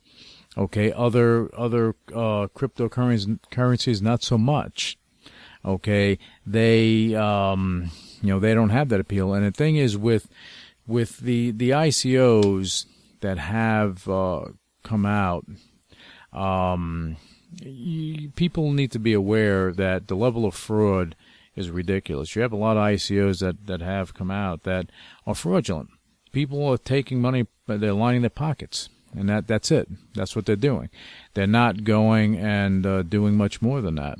Okay, 0.58 0.92
other 0.92 1.50
other 1.56 1.96
uh, 2.10 2.48
cryptocurrencies 2.56 3.40
currencies 3.52 4.02
not 4.02 4.24
so 4.24 4.40
much. 4.40 4.98
Okay, 5.66 6.20
they 6.46 7.16
um, 7.16 7.90
you 8.22 8.30
know 8.30 8.40
they 8.40 8.54
don't 8.54 8.70
have 8.70 8.90
that 8.90 9.00
appeal. 9.00 9.34
And 9.34 9.46
the 9.46 9.52
thing 9.52 9.78
is 9.78 9.98
with 9.98 10.28
with 10.86 11.20
the 11.20 11.52
the 11.52 11.70
ICOs 11.70 12.86
that 13.22 13.38
have 13.38 14.08
uh, 14.10 14.46
come 14.84 15.06
out, 15.06 15.46
um, 16.34 17.16
you, 17.62 18.30
people 18.32 18.72
need 18.72 18.92
to 18.92 19.00
be 19.00 19.14
aware 19.14 19.72
that 19.72 20.08
the 20.08 20.16
level 20.16 20.46
of 20.46 20.54
fraud 20.54 21.16
is 21.56 21.70
ridiculous. 21.70 22.36
You 22.36 22.42
have 22.42 22.52
a 22.52 22.58
lot 22.58 22.78
of 22.78 22.84
ICOs 22.84 23.40
that, 23.40 23.68
that 23.68 23.82
have 23.82 24.14
come 24.14 24.32
out 24.32 24.64
that 24.64 24.88
are 25.26 25.36
fraudulent. 25.36 25.90
People 26.32 26.68
are 26.68 26.78
taking 26.78 27.22
money, 27.22 27.48
but 27.68 27.80
they're 27.80 27.94
lining 27.94 28.22
their 28.22 28.30
pockets, 28.30 28.90
and 29.16 29.30
that 29.30 29.48
that's 29.48 29.72
it. 29.72 29.88
That's 30.16 30.36
what 30.36 30.46
they're 30.46 30.56
doing. 30.56 30.90
They're 31.36 31.46
not 31.46 31.84
going 31.84 32.38
and 32.38 32.86
uh, 32.86 33.04
doing 33.04 33.38
much 33.38 33.62
more 33.62 33.82
than 33.82 33.96
that. 33.96 34.18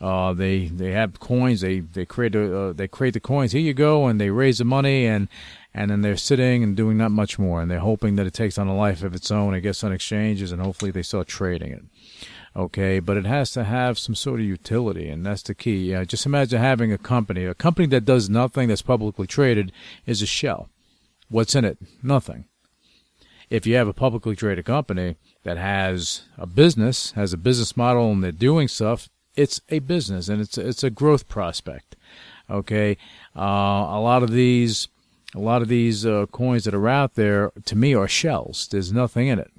Uh, 0.00 0.32
they 0.32 0.66
they 0.66 0.92
have 0.92 1.18
coins. 1.18 1.60
They 1.60 1.80
they 1.80 2.06
create 2.06 2.36
uh, 2.36 2.72
they 2.72 2.86
create 2.88 3.14
the 3.14 3.20
coins. 3.20 3.52
Here 3.52 3.60
you 3.60 3.74
go, 3.74 4.06
and 4.06 4.20
they 4.20 4.30
raise 4.30 4.58
the 4.58 4.64
money, 4.64 5.06
and 5.06 5.28
and 5.74 5.90
then 5.90 6.02
they're 6.02 6.16
sitting 6.16 6.62
and 6.62 6.76
doing 6.76 6.96
not 6.96 7.10
much 7.10 7.38
more, 7.38 7.60
and 7.60 7.70
they're 7.70 7.80
hoping 7.80 8.16
that 8.16 8.26
it 8.26 8.34
takes 8.34 8.58
on 8.58 8.68
a 8.68 8.76
life 8.76 9.02
of 9.02 9.14
its 9.14 9.30
own. 9.30 9.54
It 9.54 9.62
gets 9.62 9.82
on 9.82 9.92
exchanges, 9.92 10.52
and 10.52 10.62
hopefully 10.62 10.90
they 10.92 11.02
start 11.02 11.26
trading 11.26 11.72
it. 11.72 11.82
Okay. 12.56 12.98
But 12.98 13.16
it 13.16 13.26
has 13.26 13.52
to 13.52 13.64
have 13.64 13.98
some 13.98 14.14
sort 14.14 14.40
of 14.40 14.46
utility. 14.46 15.08
And 15.08 15.24
that's 15.24 15.42
the 15.42 15.54
key. 15.54 15.92
Just 16.06 16.26
imagine 16.26 16.60
having 16.60 16.92
a 16.92 16.98
company. 16.98 17.44
A 17.44 17.54
company 17.54 17.86
that 17.88 18.04
does 18.04 18.28
nothing 18.28 18.68
that's 18.68 18.82
publicly 18.82 19.26
traded 19.26 19.72
is 20.06 20.22
a 20.22 20.26
shell. 20.26 20.68
What's 21.28 21.54
in 21.54 21.64
it? 21.64 21.78
Nothing. 22.02 22.46
If 23.50 23.66
you 23.66 23.76
have 23.76 23.88
a 23.88 23.94
publicly 23.94 24.36
traded 24.36 24.64
company 24.64 25.16
that 25.44 25.56
has 25.56 26.22
a 26.36 26.46
business 26.46 27.12
has 27.12 27.32
a 27.32 27.38
business 27.38 27.76
model 27.76 28.10
and 28.12 28.22
they're 28.22 28.32
doing 28.32 28.68
stuff 28.68 29.08
it's 29.38 29.60
a 29.68 29.78
business 29.80 30.28
and 30.28 30.40
it's 30.40 30.58
it's 30.58 30.84
a 30.84 30.90
growth 30.90 31.28
prospect 31.28 31.96
okay 32.50 32.96
uh, 33.36 33.40
a 33.40 34.00
lot 34.00 34.22
of 34.22 34.30
these 34.30 34.88
a 35.34 35.38
lot 35.38 35.62
of 35.62 35.68
these 35.68 36.06
uh, 36.06 36.26
coins 36.32 36.64
that 36.64 36.74
are 36.74 36.88
out 36.88 37.14
there 37.14 37.52
to 37.64 37.76
me 37.76 37.94
are 37.94 38.08
shells 38.08 38.68
there's 38.68 38.92
nothing 38.92 39.28
in 39.28 39.38
it 39.38 39.50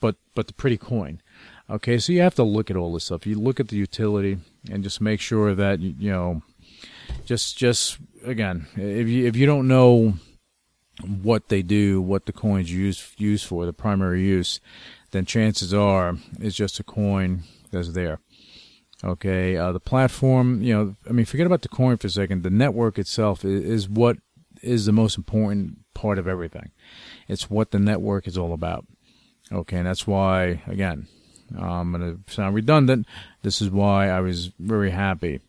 but 0.00 0.16
but 0.34 0.46
the 0.46 0.52
pretty 0.52 0.76
coin 0.76 1.20
Okay, 1.70 1.98
so 1.98 2.14
you 2.14 2.22
have 2.22 2.34
to 2.36 2.44
look 2.44 2.70
at 2.70 2.76
all 2.76 2.94
this 2.94 3.04
stuff. 3.04 3.26
You 3.26 3.38
look 3.38 3.60
at 3.60 3.68
the 3.68 3.76
utility 3.76 4.38
and 4.70 4.82
just 4.82 5.02
make 5.02 5.20
sure 5.20 5.54
that 5.54 5.80
you 5.80 6.10
know, 6.10 6.42
just 7.26 7.58
just 7.58 7.98
again, 8.24 8.66
if 8.74 9.06
you 9.06 9.26
if 9.26 9.36
you 9.36 9.44
don't 9.44 9.68
know 9.68 10.14
what 11.06 11.48
they 11.48 11.60
do, 11.60 12.00
what 12.00 12.24
the 12.24 12.32
coins 12.32 12.72
use 12.72 13.12
use 13.18 13.42
for, 13.42 13.66
the 13.66 13.74
primary 13.74 14.22
use, 14.22 14.60
then 15.10 15.26
chances 15.26 15.74
are 15.74 16.16
it's 16.40 16.56
just 16.56 16.80
a 16.80 16.84
coin 16.84 17.42
that's 17.70 17.92
there. 17.92 18.18
Okay, 19.04 19.56
uh, 19.56 19.70
the 19.70 19.80
platform, 19.80 20.60
you 20.60 20.74
know, 20.74 20.96
I 21.08 21.12
mean, 21.12 21.24
forget 21.24 21.46
about 21.46 21.62
the 21.62 21.68
coin 21.68 21.96
for 21.96 22.08
a 22.08 22.10
second. 22.10 22.42
The 22.42 22.50
network 22.50 22.98
itself 22.98 23.44
is, 23.44 23.64
is 23.64 23.88
what 23.88 24.16
is 24.60 24.86
the 24.86 24.92
most 24.92 25.16
important 25.16 25.78
part 25.94 26.18
of 26.18 26.26
everything. 26.26 26.72
It's 27.28 27.48
what 27.48 27.70
the 27.70 27.78
network 27.78 28.26
is 28.26 28.36
all 28.36 28.52
about. 28.52 28.86
Okay, 29.52 29.76
and 29.78 29.86
that's 29.86 30.06
why, 30.06 30.62
again, 30.66 31.06
I'm 31.56 31.92
going 31.92 32.02
to 32.26 32.32
sound 32.32 32.54
redundant. 32.54 33.06
This 33.42 33.62
is 33.62 33.70
why 33.70 34.08
I 34.08 34.20
was 34.20 34.50
very 34.58 34.90
happy 34.90 35.40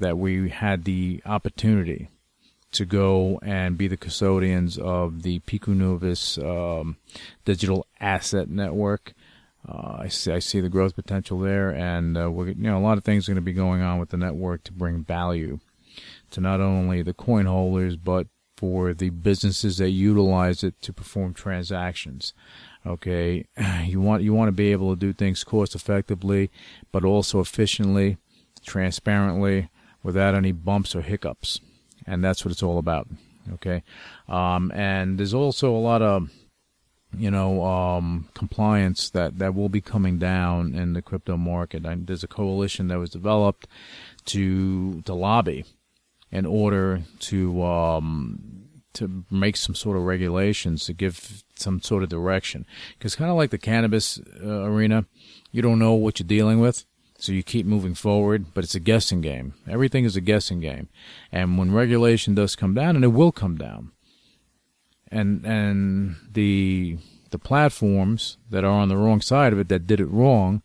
that 0.00 0.18
we 0.18 0.48
had 0.48 0.84
the 0.84 1.22
opportunity 1.24 2.08
to 2.72 2.84
go 2.84 3.38
and 3.42 3.78
be 3.78 3.86
the 3.86 3.96
custodians 3.96 4.76
of 4.78 5.22
the 5.22 5.40
Novus 5.66 6.38
um, 6.38 6.96
digital 7.44 7.86
asset 8.00 8.48
network. 8.48 9.14
Uh, 9.66 9.96
I 10.00 10.08
see 10.08 10.32
I 10.32 10.40
see 10.40 10.60
the 10.60 10.68
growth 10.68 10.94
potential 10.94 11.38
there, 11.38 11.70
and 11.70 12.18
uh, 12.18 12.30
we're, 12.30 12.48
you 12.48 12.54
know 12.54 12.78
a 12.78 12.80
lot 12.80 12.98
of 12.98 13.04
things 13.04 13.26
are 13.26 13.32
going 13.32 13.36
to 13.36 13.42
be 13.42 13.52
going 13.52 13.82
on 13.82 13.98
with 13.98 14.10
the 14.10 14.16
network 14.16 14.64
to 14.64 14.72
bring 14.72 15.04
value 15.04 15.58
to 16.30 16.40
not 16.40 16.60
only 16.60 17.02
the 17.02 17.14
coin 17.14 17.46
holders 17.46 17.96
but 17.96 18.26
for 18.56 18.94
the 18.94 19.10
businesses 19.10 19.78
that 19.78 19.90
utilize 19.90 20.62
it 20.62 20.80
to 20.80 20.92
perform 20.92 21.34
transactions. 21.34 22.32
Okay, 22.86 23.46
you 23.84 24.00
want 24.00 24.22
you 24.22 24.34
want 24.34 24.48
to 24.48 24.52
be 24.52 24.72
able 24.72 24.94
to 24.94 24.98
do 24.98 25.12
things 25.12 25.44
cost 25.44 25.74
effectively, 25.74 26.50
but 26.92 27.04
also 27.04 27.40
efficiently, 27.40 28.18
transparently, 28.64 29.68
without 30.02 30.34
any 30.34 30.52
bumps 30.52 30.94
or 30.94 31.02
hiccups, 31.02 31.60
and 32.06 32.22
that's 32.22 32.44
what 32.44 32.52
it's 32.52 32.62
all 32.62 32.78
about. 32.78 33.08
Okay, 33.54 33.82
um, 34.28 34.70
and 34.74 35.18
there's 35.18 35.34
also 35.34 35.74
a 35.74 35.78
lot 35.78 36.02
of 36.02 36.30
you 37.18 37.30
know 37.30 37.64
um, 37.64 38.28
compliance 38.34 39.10
that 39.10 39.38
that 39.38 39.54
will 39.54 39.68
be 39.68 39.80
coming 39.80 40.18
down 40.18 40.74
in 40.74 40.92
the 40.92 41.02
crypto 41.02 41.36
market. 41.36 41.84
And 41.84 42.06
there's 42.06 42.24
a 42.24 42.28
coalition 42.28 42.88
that 42.88 42.98
was 42.98 43.10
developed 43.10 43.66
to 44.26 45.02
to 45.02 45.14
lobby 45.14 45.64
in 46.30 46.46
order 46.46 47.02
to 47.20 47.62
um, 47.62 48.64
to 48.94 49.24
make 49.30 49.56
some 49.56 49.74
sort 49.74 49.96
of 49.96 50.04
regulations 50.04 50.86
to 50.86 50.92
give 50.92 51.44
some 51.56 51.80
sort 51.82 52.02
of 52.02 52.08
direction. 52.08 52.64
Because 52.98 53.16
kind 53.16 53.30
of 53.30 53.36
like 53.36 53.50
the 53.50 53.58
cannabis 53.58 54.20
uh, 54.42 54.62
arena, 54.62 55.06
you 55.52 55.62
don't 55.62 55.78
know 55.78 55.94
what 55.94 56.18
you're 56.18 56.26
dealing 56.26 56.60
with, 56.60 56.84
so 57.18 57.32
you 57.32 57.42
keep 57.42 57.66
moving 57.66 57.94
forward, 57.94 58.54
but 58.54 58.64
it's 58.64 58.74
a 58.74 58.80
guessing 58.80 59.20
game. 59.20 59.54
Everything 59.68 60.04
is 60.04 60.16
a 60.16 60.20
guessing 60.20 60.60
game. 60.60 60.88
And 61.30 61.58
when 61.58 61.72
regulation 61.72 62.34
does 62.34 62.56
come 62.56 62.74
down, 62.74 62.96
and 62.96 63.04
it 63.04 63.08
will 63.08 63.32
come 63.32 63.56
down, 63.56 63.92
and 65.10 65.44
and 65.44 66.16
the 66.32 66.98
the 67.30 67.38
platforms 67.38 68.38
that 68.50 68.64
are 68.64 68.70
on 68.70 68.88
the 68.88 68.96
wrong 68.96 69.20
side 69.20 69.52
of 69.52 69.58
it 69.58 69.68
that 69.68 69.86
did 69.86 70.00
it 70.00 70.06
wrong, 70.06 70.62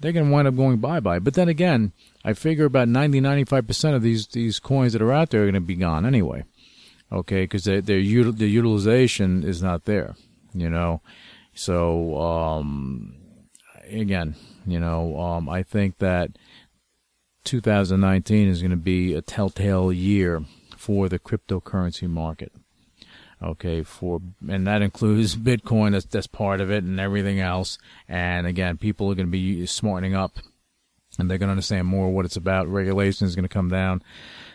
they're 0.00 0.12
going 0.12 0.26
to 0.26 0.32
wind 0.32 0.48
up 0.48 0.56
going 0.56 0.78
bye 0.78 1.00
bye. 1.00 1.18
But 1.18 1.34
then 1.34 1.48
again, 1.48 1.92
I 2.24 2.32
figure 2.32 2.64
about 2.64 2.88
90 2.88 3.20
95% 3.20 3.94
of 3.94 4.02
these 4.02 4.26
these 4.28 4.58
coins 4.58 4.92
that 4.92 5.02
are 5.02 5.12
out 5.12 5.30
there 5.30 5.42
are 5.42 5.46
going 5.46 5.54
to 5.54 5.60
be 5.60 5.76
gone 5.76 6.04
anyway 6.04 6.44
okay, 7.14 7.44
because 7.44 7.64
their 7.64 7.80
their 7.80 8.00
the 8.00 8.48
utilization 8.48 9.44
is 9.44 9.62
not 9.62 9.84
there, 9.84 10.16
you 10.52 10.68
know. 10.68 11.00
So 11.54 12.20
um, 12.20 13.14
again, 13.88 14.34
you 14.66 14.80
know, 14.80 15.18
um, 15.18 15.48
I 15.48 15.62
think 15.62 15.98
that 15.98 16.30
2019 17.44 18.48
is 18.48 18.60
going 18.60 18.70
to 18.70 18.76
be 18.76 19.14
a 19.14 19.22
telltale 19.22 19.92
year 19.92 20.42
for 20.76 21.08
the 21.08 21.18
cryptocurrency 21.18 22.08
market. 22.08 22.52
Okay, 23.42 23.82
for 23.82 24.20
and 24.48 24.66
that 24.66 24.82
includes 24.82 25.36
Bitcoin. 25.36 25.92
That's 25.92 26.06
that's 26.06 26.26
part 26.26 26.60
of 26.60 26.70
it, 26.70 26.84
and 26.84 26.98
everything 27.00 27.40
else. 27.40 27.78
And 28.08 28.46
again, 28.46 28.76
people 28.78 29.10
are 29.10 29.14
going 29.14 29.26
to 29.26 29.32
be 29.32 29.66
smartening 29.66 30.14
up, 30.14 30.38
and 31.18 31.30
they're 31.30 31.38
going 31.38 31.48
to 31.48 31.52
understand 31.52 31.86
more 31.86 32.10
what 32.10 32.24
it's 32.24 32.36
about. 32.36 32.68
Regulation 32.68 33.26
is 33.26 33.34
going 33.34 33.44
to 33.44 33.48
come 33.48 33.68
down, 33.68 34.02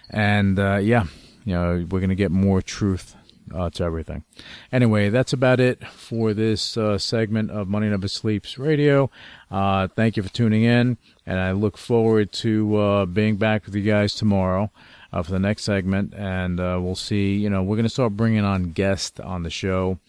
and 0.10 0.58
uh, 0.60 0.78
yeah, 0.78 1.06
you 1.46 1.54
know, 1.54 1.86
we're 1.90 2.00
going 2.00 2.10
to 2.10 2.16
get 2.16 2.32
more 2.32 2.62
truth 2.62 3.16
uh, 3.54 3.70
to 3.72 3.84
everything. 3.84 4.24
Anyway, 4.72 5.10
that's 5.10 5.34
about 5.34 5.60
it 5.60 5.86
for 5.88 6.34
this 6.34 6.78
uh, 6.78 6.98
segment 6.98 7.52
of 7.52 7.68
Money 7.68 7.90
Never 7.90 8.08
Sleeps 8.08 8.58
Radio. 8.58 9.10
Uh, 9.50 9.88
thank 9.88 10.18
you 10.18 10.24
for 10.24 10.30
tuning 10.30 10.64
in, 10.64 10.98
and 11.26 11.40
I 11.40 11.52
look 11.52 11.78
forward 11.78 12.32
to 12.34 12.78
uh, 12.78 13.06
being 13.06 13.38
back 13.38 13.66
with 13.66 13.76
you 13.76 13.84
guys 13.84 14.14
tomorrow 14.16 14.72
uh, 15.12 15.24
for 15.24 15.32
the 15.32 15.40
next 15.40 15.64
segment. 15.64 16.14
And 16.14 16.60
uh, 16.60 16.80
we'll 16.82 16.96
see. 16.96 17.36
You 17.36 17.50
know, 17.50 17.64
we're 17.64 17.76
going 17.76 17.84
to 17.84 17.90
start 17.90 18.14
bringing 18.14 18.44
on 18.44 18.72
guests 18.72 19.20
on 19.20 19.44
the 19.44 19.50
show 19.50 20.00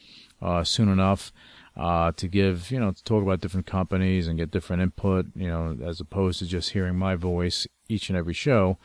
soon 0.64 0.88
enough. 0.88 1.32
to 1.76 2.28
give, 2.30 2.70
you 2.70 2.80
know, 2.80 2.92
to 2.92 3.04
talk 3.04 3.22
about 3.22 3.40
different 3.40 3.66
companies 3.66 4.26
and 4.26 4.38
get 4.38 4.50
different 4.50 4.82
input, 4.82 5.26
you 5.34 5.48
know, 5.48 5.76
as 5.84 6.00
opposed 6.00 6.38
to 6.40 6.46
just 6.46 6.70
hearing 6.70 6.96
my 6.96 7.14
voice 7.14 7.66
each 7.88 8.08
and 8.08 8.16
every 8.16 8.34
show. 8.34 8.78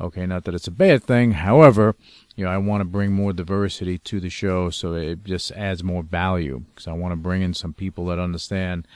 Okay, 0.00 0.24
not 0.26 0.44
that 0.44 0.54
it's 0.54 0.66
a 0.66 0.72
bad 0.72 1.04
thing. 1.04 1.32
However, 1.32 1.94
you 2.34 2.44
know, 2.44 2.50
I 2.50 2.56
want 2.58 2.80
to 2.80 2.86
bring 2.86 3.12
more 3.12 3.32
diversity 3.32 3.98
to 3.98 4.20
the 4.20 4.30
show 4.30 4.70
so 4.70 4.94
it 4.94 5.24
just 5.24 5.50
adds 5.52 5.84
more 5.84 6.02
value 6.02 6.64
because 6.70 6.86
I 6.88 6.92
want 6.92 7.12
to 7.12 7.16
bring 7.16 7.42
in 7.42 7.52
some 7.52 7.74
people 7.74 8.06
that 8.06 8.18
understand 8.18 8.86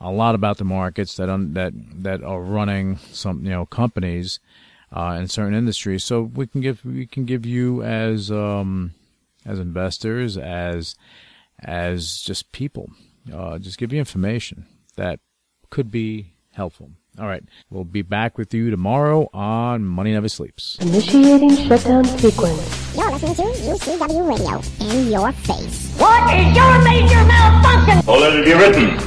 a 0.00 0.10
lot 0.10 0.34
about 0.34 0.58
the 0.58 0.64
markets 0.64 1.16
that 1.16 1.28
un- 1.28 1.54
that 1.54 1.72
that 2.02 2.22
are 2.22 2.40
running 2.40 2.96
some 3.12 3.44
you 3.44 3.50
know 3.50 3.66
companies 3.66 4.40
uh, 4.92 5.16
in 5.18 5.28
certain 5.28 5.54
industries. 5.54 6.04
So 6.04 6.22
we 6.22 6.46
can 6.46 6.60
give 6.60 6.84
we 6.84 7.06
can 7.06 7.24
give 7.24 7.46
you 7.46 7.82
as 7.82 8.30
um, 8.30 8.94
as 9.44 9.58
investors 9.58 10.36
as 10.36 10.94
as 11.60 12.20
just 12.20 12.52
people, 12.52 12.90
uh, 13.32 13.58
just 13.58 13.78
give 13.78 13.92
you 13.92 13.98
information 13.98 14.66
that 14.96 15.20
could 15.70 15.90
be 15.90 16.34
helpful. 16.52 16.90
All 17.18 17.26
right. 17.26 17.42
We'll 17.70 17.84
be 17.84 18.02
back 18.02 18.36
with 18.36 18.52
you 18.52 18.70
tomorrow 18.70 19.30
on 19.32 19.84
Money 19.84 20.12
Never 20.12 20.28
Sleeps. 20.28 20.76
Initiating 20.80 21.56
shutdown 21.56 22.04
sequence. 22.04 22.94
You're 22.94 23.10
listening 23.10 23.34
to 23.36 23.42
UCW 23.42 24.28
Radio 24.28 24.90
in 24.90 25.10
your 25.10 25.32
face. 25.32 25.96
What 25.96 26.34
is 26.34 26.54
your 26.54 26.82
major 26.82 27.24
malfunction? 27.24 28.02
So 28.02 28.18
let 28.18 28.36
it 28.36 28.44
be 28.44 28.52
written. 28.52 29.00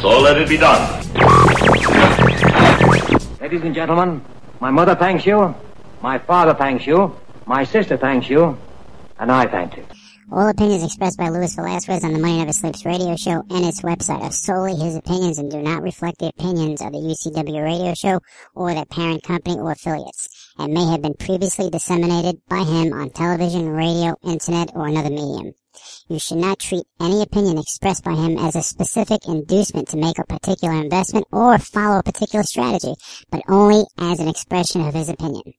So 0.00 0.20
let 0.20 0.36
it 0.36 0.48
be 0.48 0.56
done. 0.56 1.00
Ladies 3.40 3.62
and 3.62 3.74
gentlemen, 3.74 4.24
my 4.64 4.70
mother 4.70 4.94
thanks 4.94 5.26
you, 5.26 5.54
my 6.00 6.16
father 6.16 6.54
thanks 6.54 6.86
you, 6.86 7.14
my 7.44 7.64
sister 7.64 7.98
thanks 7.98 8.30
you, 8.30 8.56
and 9.18 9.30
I 9.30 9.44
thank 9.46 9.76
you. 9.76 9.84
All 10.32 10.48
opinions 10.48 10.82
expressed 10.82 11.18
by 11.18 11.28
Luis 11.28 11.54
Velasquez 11.54 12.02
on 12.02 12.14
the 12.14 12.18
Money 12.18 12.38
Never 12.38 12.54
Sleeps 12.54 12.86
radio 12.86 13.14
show 13.14 13.44
and 13.50 13.66
its 13.66 13.82
website 13.82 14.22
are 14.22 14.32
solely 14.32 14.74
his 14.74 14.96
opinions 14.96 15.38
and 15.38 15.50
do 15.50 15.60
not 15.60 15.82
reflect 15.82 16.18
the 16.18 16.28
opinions 16.28 16.80
of 16.80 16.92
the 16.92 16.98
UCW 16.98 17.62
radio 17.62 17.92
show 17.92 18.20
or 18.54 18.72
their 18.72 18.86
parent 18.86 19.22
company 19.22 19.58
or 19.58 19.72
affiliates, 19.72 20.50
and 20.56 20.72
may 20.72 20.86
have 20.86 21.02
been 21.02 21.12
previously 21.12 21.68
disseminated 21.68 22.40
by 22.48 22.64
him 22.64 22.94
on 22.94 23.10
television, 23.10 23.68
radio, 23.68 24.16
internet, 24.24 24.70
or 24.74 24.86
another 24.86 25.10
medium. 25.10 25.52
You 26.08 26.18
should 26.18 26.38
not 26.38 26.58
treat 26.58 26.86
any 27.00 27.22
opinion 27.22 27.58
expressed 27.58 28.04
by 28.04 28.14
him 28.14 28.38
as 28.38 28.56
a 28.56 28.62
specific 28.62 29.26
inducement 29.26 29.88
to 29.88 29.96
make 29.96 30.18
a 30.18 30.24
particular 30.24 30.74
investment 30.74 31.26
or 31.32 31.58
follow 31.58 31.98
a 31.98 32.02
particular 32.02 32.42
strategy, 32.42 32.94
but 33.30 33.42
only 33.48 33.84
as 33.98 34.20
an 34.20 34.28
expression 34.28 34.80
of 34.86 34.94
his 34.94 35.08
opinion. 35.08 35.54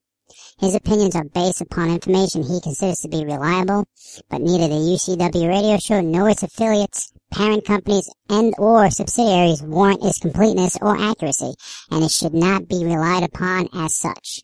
His 0.60 0.74
opinions 0.74 1.16
are 1.16 1.26
based 1.26 1.60
upon 1.60 1.90
information 1.90 2.44
he 2.44 2.62
considers 2.62 3.00
to 3.00 3.10
be 3.10 3.26
reliable, 3.26 3.86
but 4.30 4.42
neither 4.42 4.70
the 4.70 4.76
UCW 4.76 5.50
radio 5.50 5.78
show 5.78 6.00
nor 6.00 6.30
its 6.30 6.44
affiliates, 6.44 7.12
parent 7.32 7.66
companies, 7.66 8.10
and 8.30 8.54
or 8.58 8.90
subsidiaries 8.90 9.62
warrant 9.62 10.04
its 10.04 10.20
completeness 10.20 10.78
or 10.82 10.98
accuracy, 10.98 11.56
and 11.92 12.04
it 12.06 12.12
should 12.12 12.34
not 12.34 12.70
be 12.70 12.86
relied 12.86 13.24
upon 13.24 13.68
as 13.74 13.98
such. 13.98 14.44